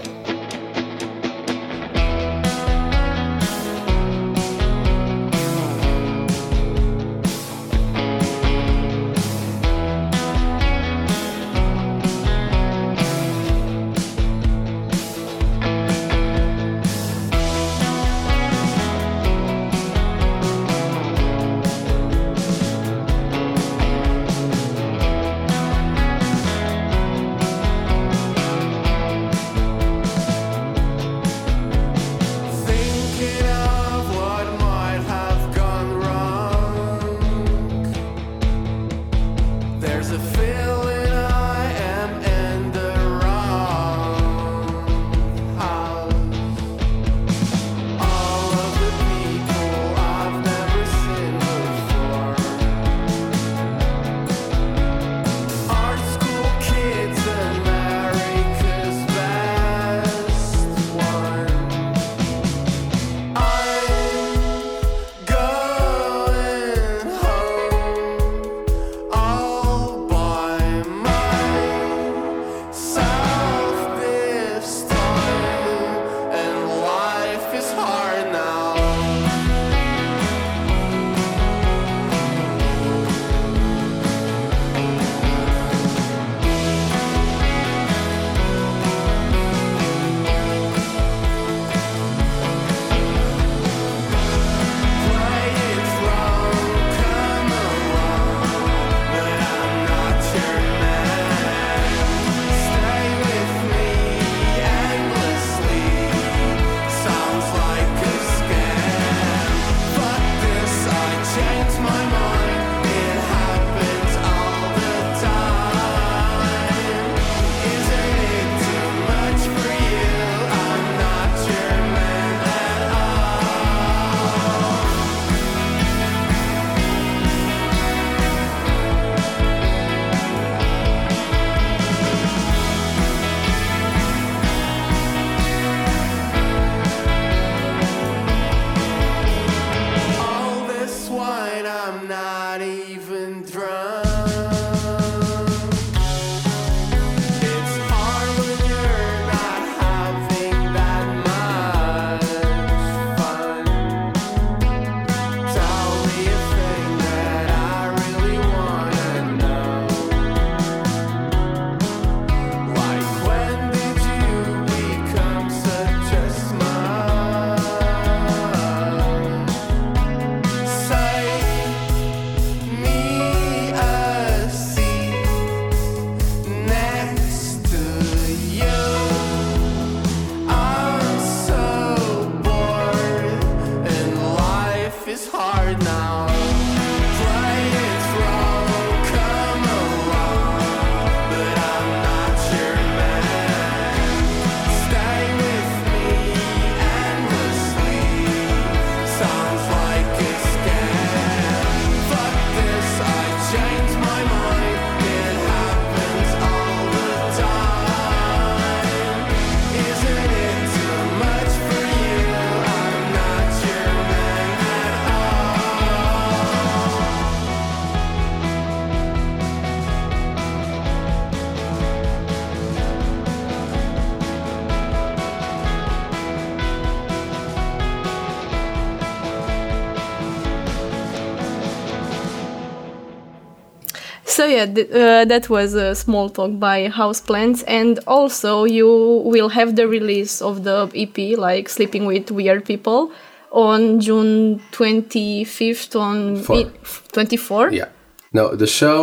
Yeah, 234.58 234.66
th- 234.76 234.90
uh, 234.92 235.24
that 235.34 235.46
was 235.50 235.70
a 235.76 235.94
small 235.96 236.28
talk 236.38 236.52
by 236.70 236.78
Houseplants, 237.02 237.60
and 237.68 238.00
also 238.08 238.52
you 238.78 238.88
will 239.34 239.50
have 239.50 239.70
the 239.80 239.88
release 239.98 240.42
of 240.50 240.64
the 240.68 240.78
EP, 241.04 241.18
like 241.48 241.70
Sleeping 241.70 242.06
with 242.12 242.26
Weird 242.32 242.64
People, 242.72 243.12
on 243.52 244.00
June 244.06 244.60
twenty 244.72 245.44
fifth 245.46 245.96
on 245.96 246.18
Four. 246.44 246.58
i- 246.58 246.72
24. 247.14 247.72
Yeah. 247.72 247.90
No, 248.34 248.56
the 248.56 248.68
show 248.68 249.00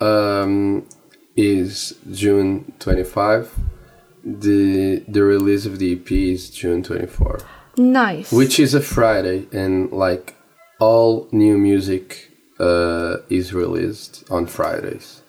um, 0.00 0.84
is 1.36 1.94
June 2.10 2.72
25. 2.78 3.50
The 4.24 5.02
the 5.06 5.22
release 5.22 5.66
of 5.66 5.78
the 5.78 5.92
EP 5.96 6.10
is 6.10 6.48
June 6.60 6.82
24, 6.82 7.40
Nice. 7.76 8.32
which 8.32 8.58
is 8.58 8.74
a 8.74 8.80
Friday, 8.80 9.46
and 9.52 9.92
like 9.92 10.34
all 10.80 11.28
new 11.30 11.58
music 11.58 12.30
uh, 12.60 13.16
is 13.28 13.52
released 13.52 14.24
on 14.30 14.46
Fridays. 14.46 15.22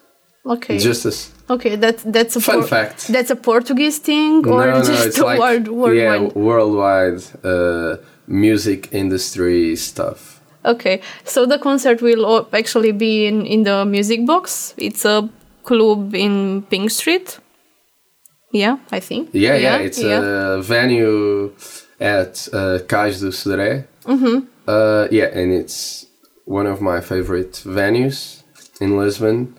okay. 0.46 0.78
Just 0.78 1.06
as 1.06 1.32
okay, 1.50 1.76
that 1.76 1.98
that's 2.14 2.36
a 2.36 2.40
fun 2.42 2.60
Por- 2.60 2.68
fact. 2.68 3.08
That's 3.08 3.32
a 3.32 3.36
Portuguese 3.36 3.98
thing, 4.00 4.46
or 4.48 4.66
no, 4.66 4.80
no, 4.80 4.84
just 4.86 5.06
it's 5.08 5.18
a 5.24 5.26
like 5.26 5.40
word, 5.40 5.68
yeah, 5.96 6.18
worldwide? 6.20 6.36
worldwide 6.36 7.22
uh, 7.44 7.98
music 8.28 8.90
industry 8.92 9.76
stuff. 9.76 10.40
Okay, 10.64 11.02
so 11.24 11.46
the 11.46 11.60
concert 11.60 12.02
will 12.02 12.48
actually 12.54 12.92
be 12.92 13.28
in, 13.28 13.46
in 13.46 13.64
the 13.64 13.86
Music 13.86 14.26
Box. 14.26 14.74
It's 14.78 15.06
a 15.06 15.30
club 15.64 16.16
in 16.16 16.64
Pink 16.70 16.90
Street. 16.92 17.40
Yeah, 18.52 18.78
I 18.92 19.00
think. 19.00 19.30
Yeah, 19.34 19.58
yeah, 19.58 19.78
it's 19.78 20.02
a 20.02 20.62
venue 20.64 21.52
at 22.00 22.48
uh, 22.54 22.80
Cais 22.88 23.20
do 23.20 23.30
Sodré. 23.32 23.86
Mm-hmm. 24.06 24.38
Uh, 24.68 25.08
yeah, 25.12 25.26
and 25.40 25.52
it's 25.54 26.05
one 26.46 26.68
of 26.68 26.82
my 26.82 27.02
favorite 27.02 27.54
venues 27.66 28.44
in 28.80 28.98
Lisbon. 28.98 29.58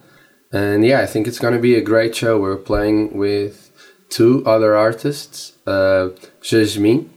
And 0.53 0.85
yeah, 0.85 1.01
I 1.01 1.07
think 1.07 1.27
it's 1.27 1.39
going 1.39 1.55
to 1.55 1.61
be 1.61 1.75
a 1.75 1.83
great 1.83 2.15
show. 2.15 2.41
We're 2.41 2.57
playing 2.57 3.17
with 3.17 3.71
two 4.09 4.45
other 4.47 4.77
artists, 4.77 5.53
uh, 5.67 6.11
Jasmine, 6.41 7.11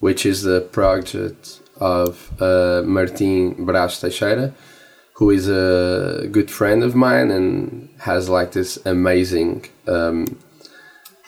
which 0.00 0.26
is 0.26 0.42
the 0.42 0.60
project 0.60 1.60
of 1.76 2.30
uh, 2.40 2.82
Martin 2.84 3.54
Brás 3.66 4.00
Teixeira, 4.00 4.52
who 5.14 5.30
is 5.30 5.48
a 5.48 6.28
good 6.30 6.50
friend 6.50 6.82
of 6.82 6.94
mine 6.94 7.30
and 7.30 7.88
has 8.00 8.28
like 8.28 8.52
this 8.52 8.78
amazing 8.84 9.64
um, 9.86 10.38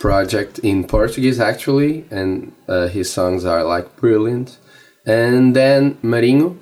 project 0.01 0.59
in 0.59 0.85
Portuguese 0.85 1.41
actually, 1.41 2.05
and 2.11 2.53
uh, 2.69 2.89
his 2.89 3.13
songs 3.13 3.45
are 3.45 3.65
like 3.65 3.97
brilliant. 3.97 4.59
And 5.07 5.55
then 5.55 5.97
Marinho, 5.97 6.57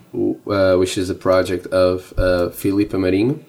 uh, 0.47 0.77
which 0.79 0.99
is 0.99 1.09
a 1.11 1.15
project 1.15 1.67
of 1.67 2.13
uh, 2.17 2.49
Filipa 2.51 2.97
Marinho, 2.97 3.45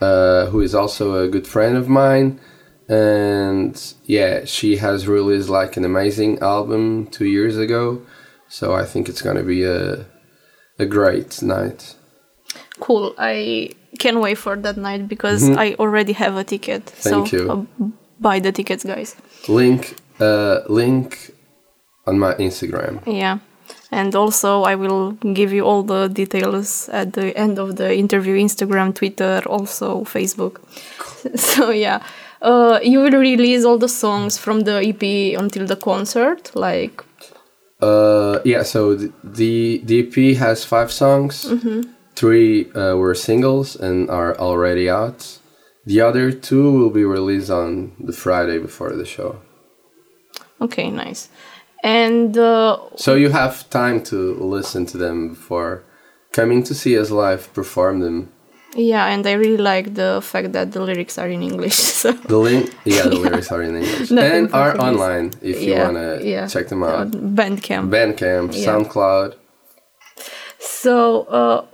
uh, 0.00 0.46
who 0.46 0.60
is 0.60 0.74
also 0.74 1.24
a 1.24 1.28
good 1.28 1.46
friend 1.46 1.76
of 1.76 1.88
mine. 1.88 2.40
And 2.88 3.94
yeah, 4.04 4.44
she 4.44 4.76
has 4.76 5.08
released 5.08 5.48
like 5.48 5.76
an 5.76 5.84
amazing 5.84 6.40
album 6.40 7.06
two 7.06 7.26
years 7.26 7.56
ago. 7.56 8.02
So 8.48 8.74
I 8.74 8.84
think 8.84 9.08
it's 9.08 9.22
gonna 9.22 9.42
be 9.42 9.64
a 9.64 10.04
a 10.78 10.84
great 10.84 11.42
night. 11.42 11.96
Cool. 12.80 13.14
I 13.16 13.70
can't 13.98 14.20
wait 14.20 14.36
for 14.36 14.56
that 14.56 14.76
night 14.76 15.08
because 15.08 15.48
I 15.48 15.74
already 15.74 16.12
have 16.12 16.36
a 16.36 16.44
ticket. 16.44 16.84
Mm-hmm. 16.86 17.08
Thank 17.08 17.28
so 17.28 17.36
you. 17.36 17.50
uh, 17.50 17.88
buy 18.20 18.40
the 18.40 18.52
tickets, 18.52 18.84
guys. 18.84 19.16
Link 19.48 19.96
uh, 20.20 20.60
link 20.68 21.32
on 22.06 22.18
my 22.18 22.34
Instagram. 22.34 23.00
Yeah. 23.06 23.38
And 23.92 24.14
also, 24.16 24.62
I 24.62 24.74
will 24.74 25.12
give 25.34 25.52
you 25.52 25.64
all 25.64 25.82
the 25.82 26.08
details 26.08 26.88
at 26.88 27.12
the 27.12 27.36
end 27.36 27.58
of 27.58 27.76
the 27.76 27.94
interview 27.94 28.36
Instagram, 28.36 28.94
Twitter, 28.94 29.42
also 29.46 30.04
Facebook. 30.04 30.60
So, 31.36 31.70
yeah. 31.70 32.02
Uh, 32.40 32.80
you 32.82 32.98
will 32.98 33.12
release 33.12 33.64
all 33.64 33.78
the 33.78 33.88
songs 33.88 34.36
from 34.38 34.62
the 34.62 34.82
EP 34.82 35.38
until 35.38 35.66
the 35.66 35.76
concert, 35.76 36.50
like 36.56 37.04
Uh, 37.82 38.38
yeah, 38.44 38.62
so 38.62 38.94
the, 38.94 39.12
the 39.24 39.82
the 39.84 39.96
EP 40.02 40.36
has 40.38 40.64
five 40.64 40.90
songs. 40.92 41.50
Three 42.14 42.70
uh, 42.74 42.94
were 42.96 43.14
singles 43.14 43.74
and 43.76 44.08
are 44.10 44.38
already 44.38 44.88
out. 44.88 45.40
The 45.84 46.00
other 46.00 46.30
two 46.30 46.70
will 46.78 46.90
be 46.90 47.04
released 47.04 47.50
on 47.50 47.92
the 47.98 48.12
Friday 48.12 48.58
before 48.58 48.92
the 48.94 49.04
show. 49.04 49.40
Okay, 50.60 50.90
nice. 50.90 51.28
And 51.82 52.36
uh, 52.38 52.78
So 52.96 53.14
you 53.14 53.30
have 53.30 53.68
time 53.70 54.02
to 54.04 54.34
listen 54.34 54.86
to 54.86 54.98
them 54.98 55.30
before 55.30 55.82
coming 56.32 56.62
to 56.64 56.74
see 56.74 56.98
us 56.98 57.10
live 57.10 57.52
perform 57.54 58.00
them. 58.00 58.28
yeah, 58.74 59.04
and 59.12 59.26
I 59.26 59.32
really 59.32 59.58
like 59.74 59.86
the 59.94 60.20
fact 60.22 60.52
that 60.52 60.72
the 60.72 60.80
lyrics 60.80 61.18
are 61.18 61.28
in 61.28 61.42
English. 61.42 61.76
So 62.02 62.12
The 62.12 62.38
link, 62.38 62.64
yeah, 62.84 63.02
the 63.12 63.18
lyrics 63.24 63.52
are 63.52 63.62
in 63.62 63.74
English 63.76 64.10
Not 64.10 64.24
in 64.24 64.32
and 64.32 64.46
are 64.54 64.72
Portuguese. 64.72 64.88
online 64.90 65.26
if 65.42 65.56
you 65.62 65.72
yeah, 65.74 65.84
wanna 65.84 66.08
yeah. 66.22 66.46
check 66.46 66.68
them 66.68 66.82
out. 66.82 66.94
On 67.00 67.10
Bandcamp. 67.36 67.90
Bandcamp, 67.90 68.48
Yeah. 68.54 68.64
SoundCloud. 68.66 69.30
so, 70.58 71.22
uh, 71.40 71.64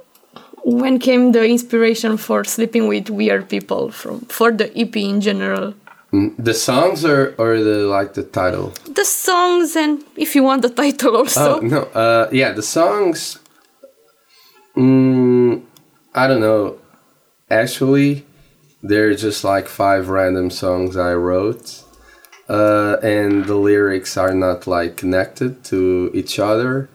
when 0.64 0.98
came 0.98 1.32
the 1.32 1.44
inspiration 1.44 2.16
for 2.16 2.44
sleeping 2.44 2.88
with 2.88 3.10
weird 3.10 3.48
people 3.48 3.90
from 3.90 4.20
for 4.38 4.50
the 4.52 4.66
EP 4.82 4.96
in 4.96 5.20
general? 5.20 5.74
The 6.10 6.54
songs 6.54 7.04
or 7.04 7.34
or 7.36 7.58
the 7.60 7.86
like 7.86 8.14
the 8.14 8.22
title. 8.22 8.72
The 8.88 9.04
songs 9.04 9.76
and 9.76 10.02
if 10.16 10.34
you 10.34 10.42
want 10.42 10.62
the 10.62 10.70
title 10.70 11.16
also. 11.16 11.56
Oh 11.56 11.60
no, 11.60 11.82
uh, 11.92 12.28
yeah, 12.32 12.52
the 12.52 12.62
songs. 12.62 13.38
Mm, 14.76 15.62
I 16.14 16.26
don't 16.26 16.40
know. 16.40 16.78
Actually, 17.50 18.24
they're 18.82 19.14
just 19.14 19.44
like 19.44 19.68
five 19.68 20.08
random 20.08 20.50
songs 20.50 20.96
I 20.96 21.12
wrote, 21.14 21.84
uh, 22.48 22.96
and 23.02 23.44
the 23.44 23.56
lyrics 23.56 24.16
are 24.16 24.32
not 24.34 24.66
like 24.66 24.96
connected 24.96 25.62
to 25.64 26.10
each 26.14 26.38
other. 26.38 26.88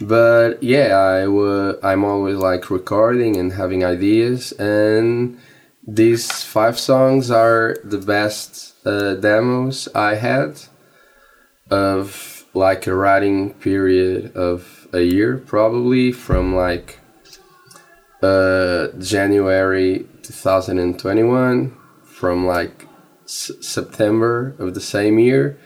But 0.00 0.62
yeah, 0.62 0.96
I 0.96 1.26
wa- 1.26 1.74
I'm 1.82 2.04
always 2.04 2.36
like 2.36 2.70
recording 2.70 3.36
and 3.36 3.52
having 3.54 3.84
ideas, 3.84 4.52
and 4.52 5.38
these 5.86 6.42
five 6.42 6.78
songs 6.78 7.30
are 7.30 7.76
the 7.82 7.98
best 7.98 8.74
uh, 8.86 9.14
demos 9.14 9.88
I 9.94 10.14
had 10.14 10.60
of 11.70 12.44
like 12.54 12.86
a 12.86 12.94
writing 12.94 13.54
period 13.54 14.36
of 14.36 14.86
a 14.92 15.00
year 15.00 15.38
probably 15.38 16.12
from 16.12 16.54
like 16.54 16.98
uh 18.22 18.88
January 18.98 20.06
2021 20.22 21.76
from 22.04 22.46
like 22.46 22.86
S- 23.24 23.50
September 23.60 24.54
of 24.58 24.74
the 24.74 24.80
same 24.80 25.18
year. 25.18 25.58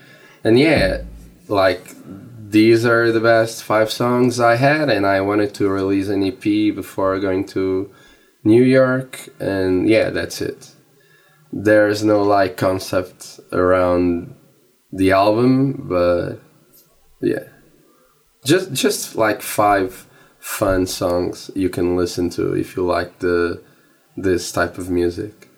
And 0.44 0.58
yeah 0.58 1.02
like 1.48 1.94
these 2.48 2.86
are 2.86 3.12
the 3.12 3.20
best 3.20 3.62
five 3.62 3.90
songs 3.90 4.40
I 4.40 4.56
had 4.56 4.88
and 4.88 5.04
I 5.04 5.20
wanted 5.20 5.52
to 5.54 5.68
release 5.68 6.08
an 6.08 6.22
EP 6.22 6.40
before 6.74 7.18
going 7.18 7.44
to 7.48 7.90
New 8.52 8.64
York 8.78 9.12
and 9.40 9.88
yeah 9.88 10.10
that's 10.10 10.40
it 10.40 10.76
there's 11.52 12.04
no 12.04 12.22
like 12.22 12.56
concept 12.56 13.40
around 13.52 14.34
the 14.92 15.12
album, 15.12 15.86
but 15.88 16.40
yeah, 17.20 17.44
just 18.44 18.72
just 18.72 19.16
like 19.16 19.42
five 19.42 20.06
fun 20.38 20.86
songs 20.86 21.50
you 21.54 21.68
can 21.68 21.96
listen 21.96 22.30
to 22.30 22.52
if 22.52 22.76
you 22.76 22.84
like 22.84 23.18
the 23.18 23.62
this 24.16 24.52
type 24.52 24.78
of 24.78 24.90
music. 24.90 25.48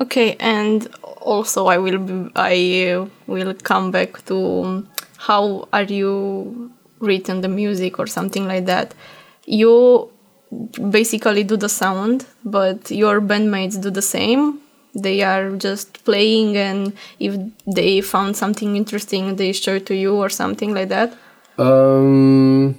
Okay, 0.00 0.36
and 0.40 0.88
also 1.20 1.66
I 1.66 1.78
will 1.78 1.98
be, 1.98 2.30
I 2.34 2.92
uh, 2.92 3.06
will 3.26 3.54
come 3.54 3.90
back 3.90 4.24
to 4.26 4.36
um, 4.64 4.88
how 5.18 5.68
are 5.72 5.84
you 5.84 6.72
written 6.98 7.42
the 7.42 7.48
music 7.48 7.98
or 7.98 8.06
something 8.06 8.46
like 8.46 8.66
that. 8.66 8.94
You 9.46 10.10
basically 10.90 11.44
do 11.44 11.56
the 11.56 11.68
sound, 11.68 12.26
but 12.44 12.90
your 12.90 13.20
bandmates 13.20 13.80
do 13.80 13.90
the 13.90 14.02
same. 14.02 14.60
They 14.94 15.22
are 15.22 15.56
just 15.56 16.04
playing, 16.04 16.56
and 16.56 16.92
if 17.18 17.34
they 17.66 18.00
found 18.00 18.36
something 18.36 18.76
interesting, 18.76 19.36
they 19.36 19.52
show 19.52 19.74
it 19.74 19.86
to 19.86 19.94
you 19.94 20.14
or 20.14 20.28
something 20.28 20.72
like 20.72 20.88
that. 20.88 21.16
Um, 21.58 22.78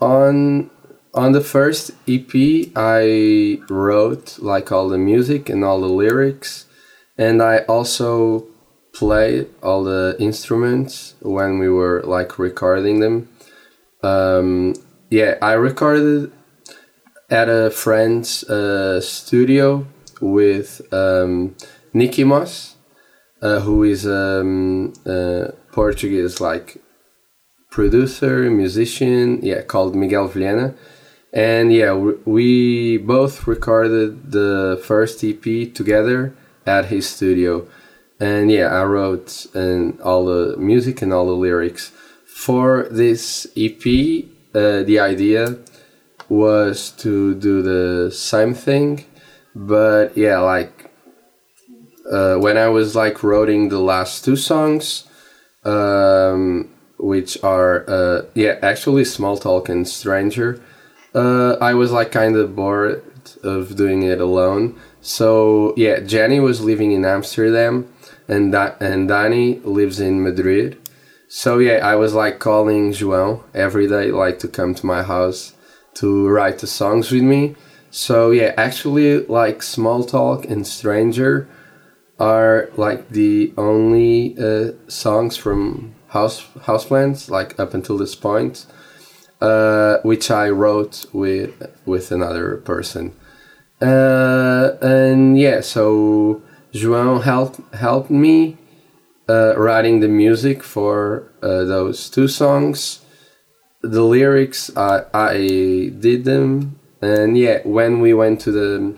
on 0.00 0.70
on 1.12 1.32
the 1.32 1.40
first 1.40 1.90
EP, 2.06 2.70
I 2.76 3.60
wrote 3.68 4.38
like 4.38 4.70
all 4.70 4.88
the 4.88 4.98
music 4.98 5.48
and 5.48 5.64
all 5.64 5.80
the 5.80 5.88
lyrics, 5.88 6.66
and 7.18 7.42
I 7.42 7.58
also 7.60 8.46
played 8.92 9.48
all 9.62 9.84
the 9.84 10.16
instruments 10.18 11.14
when 11.20 11.58
we 11.58 11.68
were 11.68 12.02
like 12.04 12.38
recording 12.38 13.00
them. 13.00 13.28
Um, 14.02 14.74
yeah, 15.10 15.36
I 15.42 15.52
recorded 15.52 16.32
at 17.30 17.48
a 17.48 17.70
friend's 17.70 18.44
uh, 18.44 19.00
studio 19.00 19.86
with 20.20 20.82
um, 20.92 21.54
Nicky 21.92 22.24
Moss, 22.24 22.76
uh, 23.40 23.60
who 23.60 23.84
is 23.84 24.06
um, 24.06 24.92
uh, 25.06 25.48
Portuguese 25.72 26.40
like 26.40 26.78
producer, 27.70 28.50
musician, 28.50 29.38
yeah, 29.42 29.62
called 29.62 29.94
Miguel 29.94 30.28
Vilhena. 30.28 30.74
and 31.32 31.72
yeah, 31.72 31.94
we, 31.94 32.14
we 32.24 32.96
both 32.98 33.46
recorded 33.46 34.32
the 34.32 34.82
first 34.84 35.22
EP 35.22 35.72
together 35.72 36.34
at 36.66 36.86
his 36.86 37.08
studio, 37.08 37.66
and 38.18 38.50
yeah, 38.50 38.66
I 38.66 38.84
wrote 38.84 39.46
and 39.54 40.00
all 40.00 40.24
the 40.26 40.56
music 40.56 41.00
and 41.00 41.12
all 41.12 41.26
the 41.26 41.32
lyrics 41.32 41.92
for 42.26 42.88
this 42.90 43.46
EP. 43.56 43.84
Uh, 44.52 44.82
the 44.82 44.98
idea 44.98 45.56
was 46.30 46.90
to 46.92 47.34
do 47.34 47.60
the 47.60 48.10
same 48.10 48.54
thing, 48.54 49.04
but 49.54 50.16
yeah, 50.16 50.38
like 50.38 50.90
uh, 52.10 52.36
when 52.36 52.56
I 52.56 52.68
was 52.68 52.94
like 52.96 53.22
writing 53.22 53.68
the 53.68 53.80
last 53.80 54.24
two 54.24 54.36
songs, 54.36 55.08
um, 55.64 56.70
which 56.98 57.42
are 57.42 57.84
uh, 57.88 58.22
yeah 58.34 58.58
actually 58.62 59.04
Small 59.04 59.36
Talk 59.36 59.68
and 59.68 59.86
Stranger, 59.86 60.62
uh, 61.14 61.56
I 61.60 61.74
was 61.74 61.90
like 61.90 62.12
kind 62.12 62.36
of 62.36 62.54
bored 62.54 63.02
of 63.42 63.76
doing 63.76 64.02
it 64.02 64.20
alone. 64.20 64.80
So 65.00 65.74
yeah, 65.76 65.98
Jenny 65.98 66.38
was 66.38 66.60
living 66.60 66.92
in 66.92 67.04
Amsterdam, 67.04 67.92
and 68.28 68.52
da- 68.52 68.76
and 68.80 69.08
Danny 69.08 69.58
lives 69.64 69.98
in 69.98 70.22
Madrid. 70.22 70.78
So 71.28 71.58
yeah, 71.58 71.84
I 71.84 71.96
was 71.96 72.14
like 72.14 72.38
calling 72.38 72.92
João 72.92 73.42
every 73.52 73.88
day, 73.88 74.12
like 74.12 74.38
to 74.40 74.48
come 74.48 74.74
to 74.74 74.86
my 74.86 75.02
house 75.02 75.54
to 75.94 76.28
write 76.28 76.58
the 76.58 76.66
songs 76.66 77.10
with 77.10 77.22
me. 77.22 77.54
So 77.90 78.30
yeah, 78.30 78.54
actually, 78.56 79.26
like 79.26 79.62
Small 79.62 80.04
Talk 80.04 80.44
and 80.44 80.66
Stranger 80.66 81.48
are 82.18 82.70
like 82.76 83.08
the 83.08 83.52
only 83.56 84.36
uh, 84.38 84.72
songs 84.88 85.36
from 85.36 85.94
House 86.08 86.46
Houseplants, 86.60 87.28
like 87.30 87.58
up 87.58 87.74
until 87.74 87.96
this 87.96 88.14
point, 88.14 88.66
uh, 89.40 89.98
which 90.02 90.30
I 90.30 90.50
wrote 90.50 91.06
with 91.12 91.50
with 91.86 92.12
another 92.12 92.58
person. 92.58 93.16
Uh, 93.80 94.76
and 94.82 95.38
yeah, 95.38 95.60
so 95.60 96.42
João 96.72 97.22
helped 97.22 97.60
helped 97.74 98.10
me 98.10 98.58
uh, 99.28 99.54
writing 99.56 100.00
the 100.00 100.08
music 100.08 100.62
for 100.62 101.32
uh, 101.42 101.64
those 101.64 102.10
two 102.10 102.28
songs. 102.28 103.00
The 103.82 104.02
lyrics 104.02 104.70
I 104.76 105.04
I 105.14 105.36
did 105.98 106.24
them, 106.24 106.78
and 107.00 107.36
yeah, 107.38 107.60
when 107.64 108.00
we 108.00 108.12
went 108.12 108.40
to 108.42 108.52
the 108.52 108.94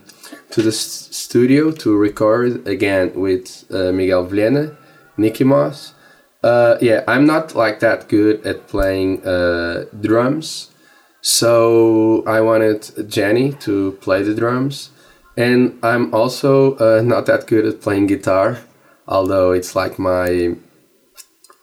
to 0.50 0.62
the 0.62 0.72
studio 0.72 1.70
to 1.70 1.96
record 1.96 2.66
again 2.66 3.12
with 3.14 3.64
uh, 3.70 3.92
Miguel 3.92 4.26
Vilhena, 4.26 4.76
Nicky 5.16 5.44
Moss. 5.44 5.94
Uh, 6.42 6.76
yeah, 6.80 7.04
I'm 7.06 7.24
not 7.26 7.54
like 7.54 7.78
that 7.80 8.08
good 8.08 8.44
at 8.44 8.66
playing 8.66 9.24
uh, 9.24 9.84
drums, 10.00 10.72
so 11.20 12.24
I 12.26 12.40
wanted 12.40 13.08
Jenny 13.08 13.52
to 13.60 13.92
play 14.00 14.24
the 14.24 14.34
drums, 14.34 14.90
and 15.36 15.78
I'm 15.84 16.12
also 16.12 16.76
uh, 16.78 17.02
not 17.02 17.26
that 17.26 17.46
good 17.46 17.64
at 17.64 17.80
playing 17.80 18.08
guitar, 18.08 18.58
although 19.06 19.52
it's 19.52 19.76
like 19.76 20.00
my 20.00 20.56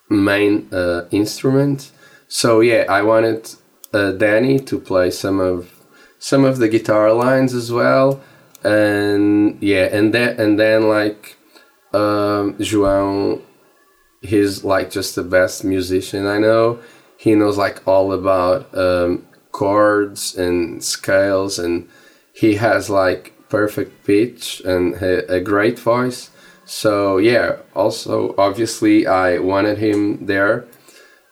main 0.09 0.69
uh, 0.71 1.05
instrument. 1.11 1.91
So 2.29 2.61
yeah, 2.61 2.85
I 2.87 3.01
wanted 3.01 3.55
uh, 3.91 4.11
Danny 4.11 4.59
to 4.59 4.79
play 4.79 5.09
some 5.09 5.39
of 5.39 5.75
some 6.19 6.45
of 6.45 6.59
the 6.59 6.69
guitar 6.69 7.11
lines 7.11 7.53
as 7.55 7.71
well, 7.71 8.21
and 8.63 9.61
yeah, 9.61 9.85
and 9.91 10.13
then 10.13 10.39
and 10.39 10.59
then 10.59 10.87
like 10.87 11.37
um, 11.91 12.53
João 12.59 13.41
he's 14.21 14.63
like 14.63 14.91
just 14.91 15.15
the 15.15 15.23
best 15.23 15.63
musician 15.63 16.27
I 16.27 16.37
know. 16.37 16.79
He 17.17 17.35
knows 17.35 17.57
like 17.57 17.85
all 17.87 18.13
about 18.13 18.77
um, 18.77 19.27
chords 19.51 20.35
and 20.35 20.83
scales, 20.83 21.57
and 21.57 21.89
he 22.31 22.55
has 22.55 22.91
like 22.91 23.33
perfect 23.49 24.05
pitch 24.05 24.61
and 24.63 24.93
a 25.01 25.39
great 25.41 25.79
voice. 25.79 26.29
So 26.65 27.17
yeah, 27.17 27.57
also 27.75 28.35
obviously 28.37 29.07
I 29.07 29.39
wanted 29.39 29.79
him 29.79 30.27
there 30.27 30.67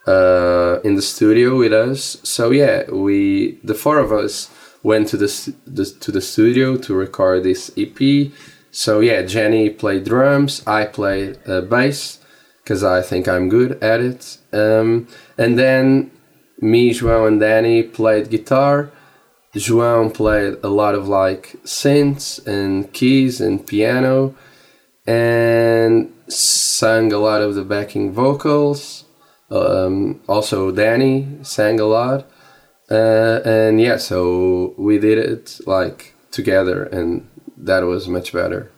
uh, 0.08 0.80
in 0.84 0.96
the 0.96 1.02
studio 1.02 1.58
with 1.58 1.74
us. 1.74 2.18
So 2.24 2.52
yeah, 2.52 2.90
we 2.90 3.60
the 3.64 3.76
four 3.76 4.00
of 4.00 4.12
us 4.12 4.50
went 4.84 5.10
to 5.10 5.18
the, 5.18 5.54
the 5.66 5.86
to 5.86 6.12
the 6.12 6.22
studio 6.22 6.78
to 6.78 6.96
record 6.96 7.44
this 7.44 7.72
EP. 7.78 8.32
So 8.72 9.00
yeah, 9.00 9.22
Jenny 9.24 9.70
played 9.70 10.06
drums, 10.06 10.66
I 10.68 10.86
played 10.86 11.40
uh, 11.48 11.62
bass, 11.62 12.20
because 12.64 12.84
I 12.84 13.02
think 13.02 13.28
I'm 13.28 13.50
good 13.50 13.82
at 13.84 14.02
it. 14.02 14.38
Um, 14.54 15.08
and 15.38 15.58
then 15.58 16.12
me, 16.60 16.92
João, 16.92 17.28
and 17.28 17.40
Danny 17.40 17.84
played 17.84 18.30
guitar. 18.30 18.92
João 19.56 20.14
played 20.14 20.58
a 20.64 20.68
lot 20.68 20.94
of 20.94 21.08
like 21.08 21.56
synths 21.64 22.46
and 22.46 22.92
keys 22.94 23.42
and 23.42 23.66
piano, 23.66 24.36
and 25.08 26.14
sang 26.28 27.12
a 27.12 27.18
lot 27.18 27.42
of 27.42 27.56
the 27.56 27.64
backing 27.64 28.12
vocals. 28.12 29.06
Um, 29.50 30.22
also, 30.28 30.72
Danny 30.72 31.40
sang 31.42 31.80
a 31.80 31.86
lot, 31.86 32.30
uh, 32.92 33.40
and 33.46 33.80
yeah, 33.80 33.98
so 33.98 34.74
we 34.78 35.00
did 35.00 35.18
it 35.18 35.60
like 35.66 36.14
together, 36.32 36.84
and 36.84 37.30
that 37.58 37.82
was 37.84 38.08
much 38.08 38.34
better. 38.34 38.72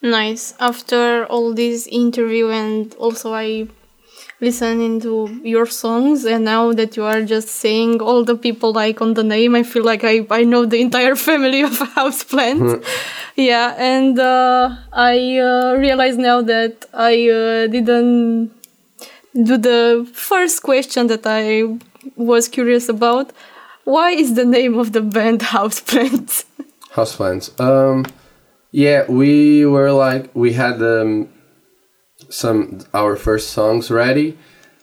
Nice. 0.00 0.54
After 0.60 1.26
all 1.26 1.52
this 1.54 1.86
interview 1.88 2.50
and 2.50 2.94
also 2.94 3.34
I 3.34 3.66
listening 4.40 5.00
to 5.00 5.40
your 5.42 5.66
songs 5.66 6.24
and 6.24 6.44
now 6.44 6.72
that 6.72 6.96
you 6.96 7.02
are 7.02 7.22
just 7.22 7.48
saying 7.48 8.00
all 8.00 8.24
the 8.24 8.36
people 8.36 8.72
like 8.72 9.00
on 9.00 9.14
the 9.14 9.24
name 9.24 9.54
i 9.56 9.62
feel 9.64 9.82
like 9.82 10.04
i, 10.04 10.24
I 10.30 10.44
know 10.44 10.64
the 10.64 10.80
entire 10.80 11.16
family 11.28 11.62
of 11.62 11.70
houseplants 11.96 12.84
yeah 13.34 13.74
and 13.76 14.18
uh, 14.18 14.76
i 14.92 15.38
uh, 15.38 15.74
realize 15.74 16.16
now 16.16 16.40
that 16.42 16.86
i 16.94 17.28
uh, 17.28 17.66
didn't 17.66 18.52
do 19.34 19.56
the 19.56 20.08
first 20.12 20.62
question 20.62 21.06
that 21.06 21.26
i 21.26 21.64
was 22.16 22.48
curious 22.48 22.88
about 22.88 23.32
why 23.84 24.10
is 24.10 24.34
the 24.34 24.44
name 24.44 24.78
of 24.78 24.92
the 24.92 25.00
band 25.00 25.40
houseplants 25.54 26.44
houseplants 26.92 27.58
um 27.60 28.04
yeah, 28.70 29.10
we 29.10 29.64
were 29.64 29.92
like 29.92 30.30
we 30.34 30.52
had 30.52 30.82
um, 30.82 31.28
some 32.28 32.80
our 32.92 33.16
first 33.16 33.50
songs 33.50 33.90
ready. 33.90 34.36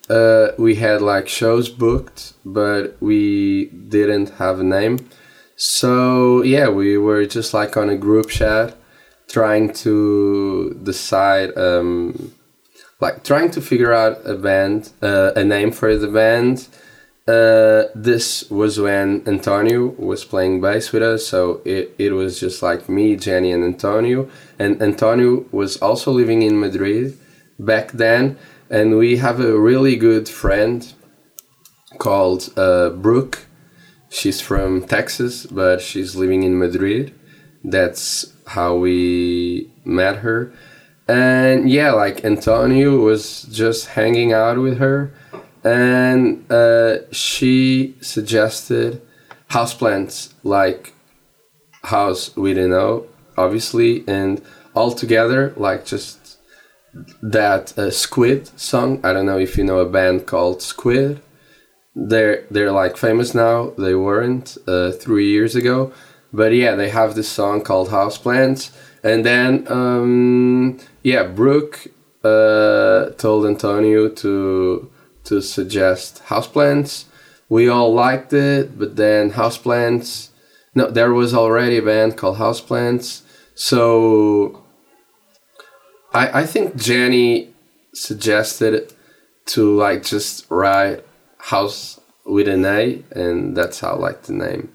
Uh, 0.09 0.49
we 0.57 0.75
had 0.75 1.01
like 1.01 1.27
shows 1.27 1.69
booked, 1.69 2.33
but 2.43 2.97
we 2.99 3.65
didn't 3.65 4.29
have 4.31 4.59
a 4.59 4.63
name. 4.63 5.09
So 5.55 6.41
yeah, 6.41 6.69
we 6.69 6.97
were 6.97 7.25
just 7.25 7.53
like 7.53 7.77
on 7.77 7.89
a 7.89 7.95
group 7.95 8.29
chat, 8.29 8.75
trying 9.29 9.73
to 9.73 10.79
decide, 10.83 11.57
um, 11.57 12.34
like 13.05 13.23
trying 13.31 13.51
to 13.51 13.61
figure 13.61 13.93
out 13.93 14.13
a 14.25 14.35
band, 14.47 14.91
uh, 15.01 15.41
a 15.41 15.43
name 15.43 15.71
for 15.79 15.89
the 16.03 16.11
band 16.21 16.67
uh, 17.27 17.85
this 17.95 18.49
was 18.51 18.79
when 18.79 19.23
Antonio 19.27 19.87
was 19.97 20.23
playing 20.23 20.61
bass 20.61 20.91
with 20.91 21.01
us, 21.01 21.25
so 21.25 21.61
it, 21.65 21.95
it 21.97 22.11
was 22.11 22.39
just 22.39 22.61
like 22.61 22.87
me, 22.87 23.15
Jenny, 23.15 23.51
and 23.51 23.63
Antonio. 23.63 24.29
And 24.59 24.79
Antonio 24.81 25.45
was 25.51 25.77
also 25.77 26.11
living 26.11 26.43
in 26.43 26.59
Madrid 26.59 27.17
back 27.57 27.93
then, 27.93 28.37
and 28.69 28.97
we 28.99 29.17
have 29.17 29.39
a 29.39 29.59
really 29.59 29.95
good 29.95 30.29
friend 30.29 30.93
called 31.97 32.53
uh, 32.55 32.89
Brooke. 32.91 33.47
She's 34.09 34.39
from 34.39 34.87
Texas, 34.87 35.47
but 35.47 35.81
she's 35.81 36.15
living 36.15 36.43
in 36.43 36.59
Madrid. 36.59 37.11
That's 37.63 38.33
how 38.45 38.75
we 38.75 39.71
met 39.83 40.17
her. 40.17 40.53
And 41.07 41.69
yeah, 41.69 41.91
like 41.91 42.25
Antonio 42.25 42.97
was 42.97 43.43
just 43.43 43.87
hanging 43.89 44.33
out 44.33 44.57
with 44.57 44.77
her. 44.79 45.13
And 45.63 46.49
uh, 46.51 47.11
she 47.11 47.95
suggested 48.01 49.01
houseplants 49.49 50.33
like 50.43 50.93
house 51.83 52.35
we 52.35 52.53
didn't 52.53 52.71
know 52.71 53.07
obviously. 53.37 54.03
And 54.07 54.41
all 54.73 54.91
together 54.91 55.53
like 55.55 55.85
just 55.85 56.37
that 57.21 57.77
uh, 57.77 57.91
squid 57.91 58.47
song. 58.59 58.99
I 59.03 59.13
don't 59.13 59.25
know 59.25 59.37
if 59.37 59.57
you 59.57 59.63
know 59.63 59.79
a 59.79 59.89
band 59.89 60.25
called 60.25 60.61
squid. 60.61 61.21
They're 61.95 62.45
they're 62.51 62.71
like 62.71 62.97
famous 62.97 63.33
now. 63.33 63.71
They 63.77 63.95
weren't 63.95 64.57
uh, 64.67 64.91
three 64.91 65.29
years 65.29 65.55
ago. 65.55 65.93
But 66.33 66.53
yeah 66.53 66.75
they 66.75 66.89
have 66.89 67.15
this 67.15 67.29
song 67.29 67.61
called 67.61 67.89
houseplants. 67.89 68.71
And 69.03 69.25
then 69.25 69.67
um, 69.71 70.79
yeah 71.11 71.23
brooke 71.23 71.77
uh, 72.25 73.11
told 73.23 73.45
antonio 73.45 74.09
to 74.09 74.89
to 75.25 75.41
suggest 75.41 76.23
houseplants. 76.25 77.05
We 77.49 77.67
all 77.69 77.93
liked 77.93 78.33
it, 78.33 78.79
but 78.79 78.95
then 78.95 79.31
houseplants. 79.31 80.29
No, 80.73 80.89
there 80.89 81.13
was 81.13 81.33
already 81.33 81.77
a 81.77 81.81
band 81.81 82.17
called 82.17 82.37
Houseplants. 82.37 83.21
So 83.53 84.63
I 86.13 86.41
I 86.41 86.45
think 86.45 86.75
Jenny 86.75 87.53
suggested 87.93 88.93
to 89.53 89.75
like 89.75 90.03
just 90.03 90.45
write 90.49 91.05
house 91.37 91.99
with 92.25 92.47
an 92.47 92.65
A, 92.65 93.03
and 93.11 93.55
that's 93.55 93.79
how 93.79 93.95
like 93.97 94.23
the 94.23 94.33
name. 94.33 94.73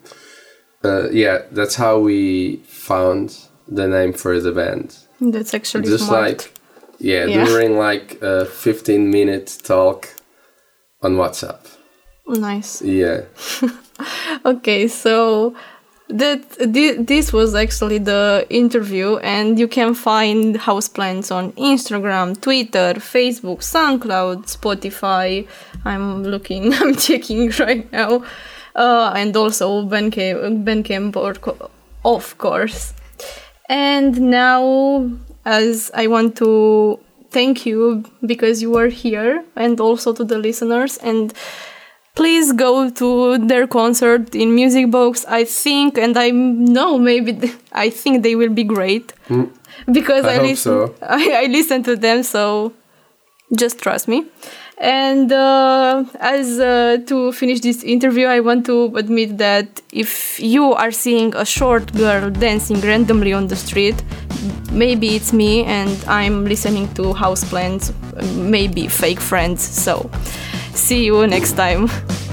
Uh, 0.82 1.10
yeah, 1.10 1.42
that's 1.50 1.74
how 1.74 1.98
we 1.98 2.56
found 2.64 3.36
the 3.68 3.86
name 3.86 4.12
for 4.12 4.40
the 4.40 4.52
band. 4.52 4.96
That's 5.20 5.52
actually 5.54 5.84
Just 5.84 6.06
smart. 6.06 6.22
like 6.22 6.52
yeah, 6.98 7.24
Yeah. 7.26 7.44
during 7.44 7.76
like 7.78 8.18
a 8.22 8.46
fifteen 8.46 9.10
minute 9.10 9.58
talk 9.62 10.08
on 11.02 11.16
WhatsApp. 11.16 11.60
nice. 12.26 12.82
Yeah. 12.82 13.22
Okay, 14.46 14.88
so 14.88 15.54
that 16.08 16.42
thi- 16.74 16.96
this 17.12 17.32
was 17.32 17.54
actually 17.54 17.98
the 17.98 18.46
interview, 18.48 19.18
and 19.18 19.58
you 19.58 19.68
can 19.68 19.92
find 19.94 20.56
houseplants 20.56 21.30
on 21.30 21.52
Instagram, 21.52 22.40
Twitter, 22.40 22.94
Facebook, 22.94 23.58
SoundCloud, 23.74 24.46
Spotify. 24.56 25.46
I'm 25.84 26.24
looking, 26.24 26.72
I'm 26.80 26.94
checking 26.96 27.50
right 27.58 27.90
now, 27.92 28.24
uh, 28.74 29.12
and 29.14 29.36
also 29.36 29.82
Bandcamp, 29.82 30.64
Bandcamp 30.64 31.16
or 31.16 31.34
co- 31.34 31.70
of 32.04 32.38
course. 32.38 32.94
And 33.70 34.20
now, 34.20 35.08
as 35.44 35.92
I 35.94 36.08
want 36.08 36.36
to 36.38 36.98
thank 37.30 37.64
you 37.64 38.04
because 38.26 38.60
you 38.60 38.76
are 38.76 38.88
here, 38.88 39.44
and 39.54 39.78
also 39.78 40.12
to 40.12 40.24
the 40.24 40.38
listeners, 40.38 40.98
and 40.98 41.32
please 42.16 42.50
go 42.50 42.90
to 42.90 43.38
their 43.38 43.68
concert 43.68 44.34
in 44.34 44.56
Music 44.56 44.90
Box. 44.90 45.24
I 45.26 45.44
think, 45.44 45.96
and 45.98 46.16
I 46.18 46.30
know 46.30 46.98
maybe 46.98 47.52
I 47.70 47.90
think 47.90 48.24
they 48.24 48.34
will 48.34 48.52
be 48.52 48.64
great 48.64 49.12
mm. 49.28 49.48
because 49.92 50.24
I 50.24 50.34
I, 50.34 50.42
listen. 50.42 50.88
so. 50.88 50.94
I, 51.02 51.44
I 51.44 51.46
listen 51.46 51.84
to 51.84 51.94
them, 51.94 52.24
so 52.24 52.72
just 53.56 53.78
trust 53.78 54.08
me. 54.08 54.26
And 54.80 55.30
uh, 55.30 56.04
as 56.20 56.58
uh, 56.58 56.96
to 57.06 57.32
finish 57.32 57.60
this 57.60 57.84
interview, 57.84 58.26
I 58.26 58.40
want 58.40 58.64
to 58.64 58.96
admit 58.96 59.36
that 59.36 59.82
if 59.92 60.40
you 60.40 60.72
are 60.72 60.90
seeing 60.90 61.34
a 61.36 61.44
short 61.44 61.92
girl 61.92 62.30
dancing 62.30 62.80
randomly 62.80 63.34
on 63.34 63.48
the 63.48 63.56
street, 63.56 64.02
maybe 64.72 65.16
it's 65.16 65.34
me 65.34 65.64
and 65.64 66.02
I'm 66.06 66.46
listening 66.46 66.88
to 66.94 67.12
houseplants, 67.12 67.92
maybe 68.36 68.88
fake 68.88 69.20
friends. 69.20 69.60
So, 69.62 70.10
see 70.72 71.04
you 71.04 71.26
next 71.26 71.52
time. 71.52 71.90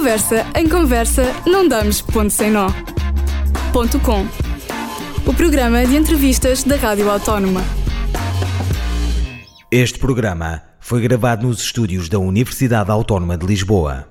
conversa 0.00 0.46
em 0.56 0.66
conversa, 0.66 1.24
não 1.46 1.68
damos 1.68 2.00
ponto 2.00 2.30
sem 2.30 2.50
nó. 2.50 2.68
Ponto 3.70 4.00
com. 4.00 4.26
O 5.26 5.34
programa 5.34 5.84
de 5.84 5.94
entrevistas 5.94 6.64
da 6.64 6.76
Rádio 6.76 7.10
Autónoma. 7.10 7.60
Este 9.70 9.98
programa 9.98 10.62
foi 10.80 11.02
gravado 11.02 11.46
nos 11.46 11.60
estúdios 11.60 12.08
da 12.08 12.18
Universidade 12.18 12.90
Autónoma 12.90 13.36
de 13.36 13.44
Lisboa. 13.44 14.08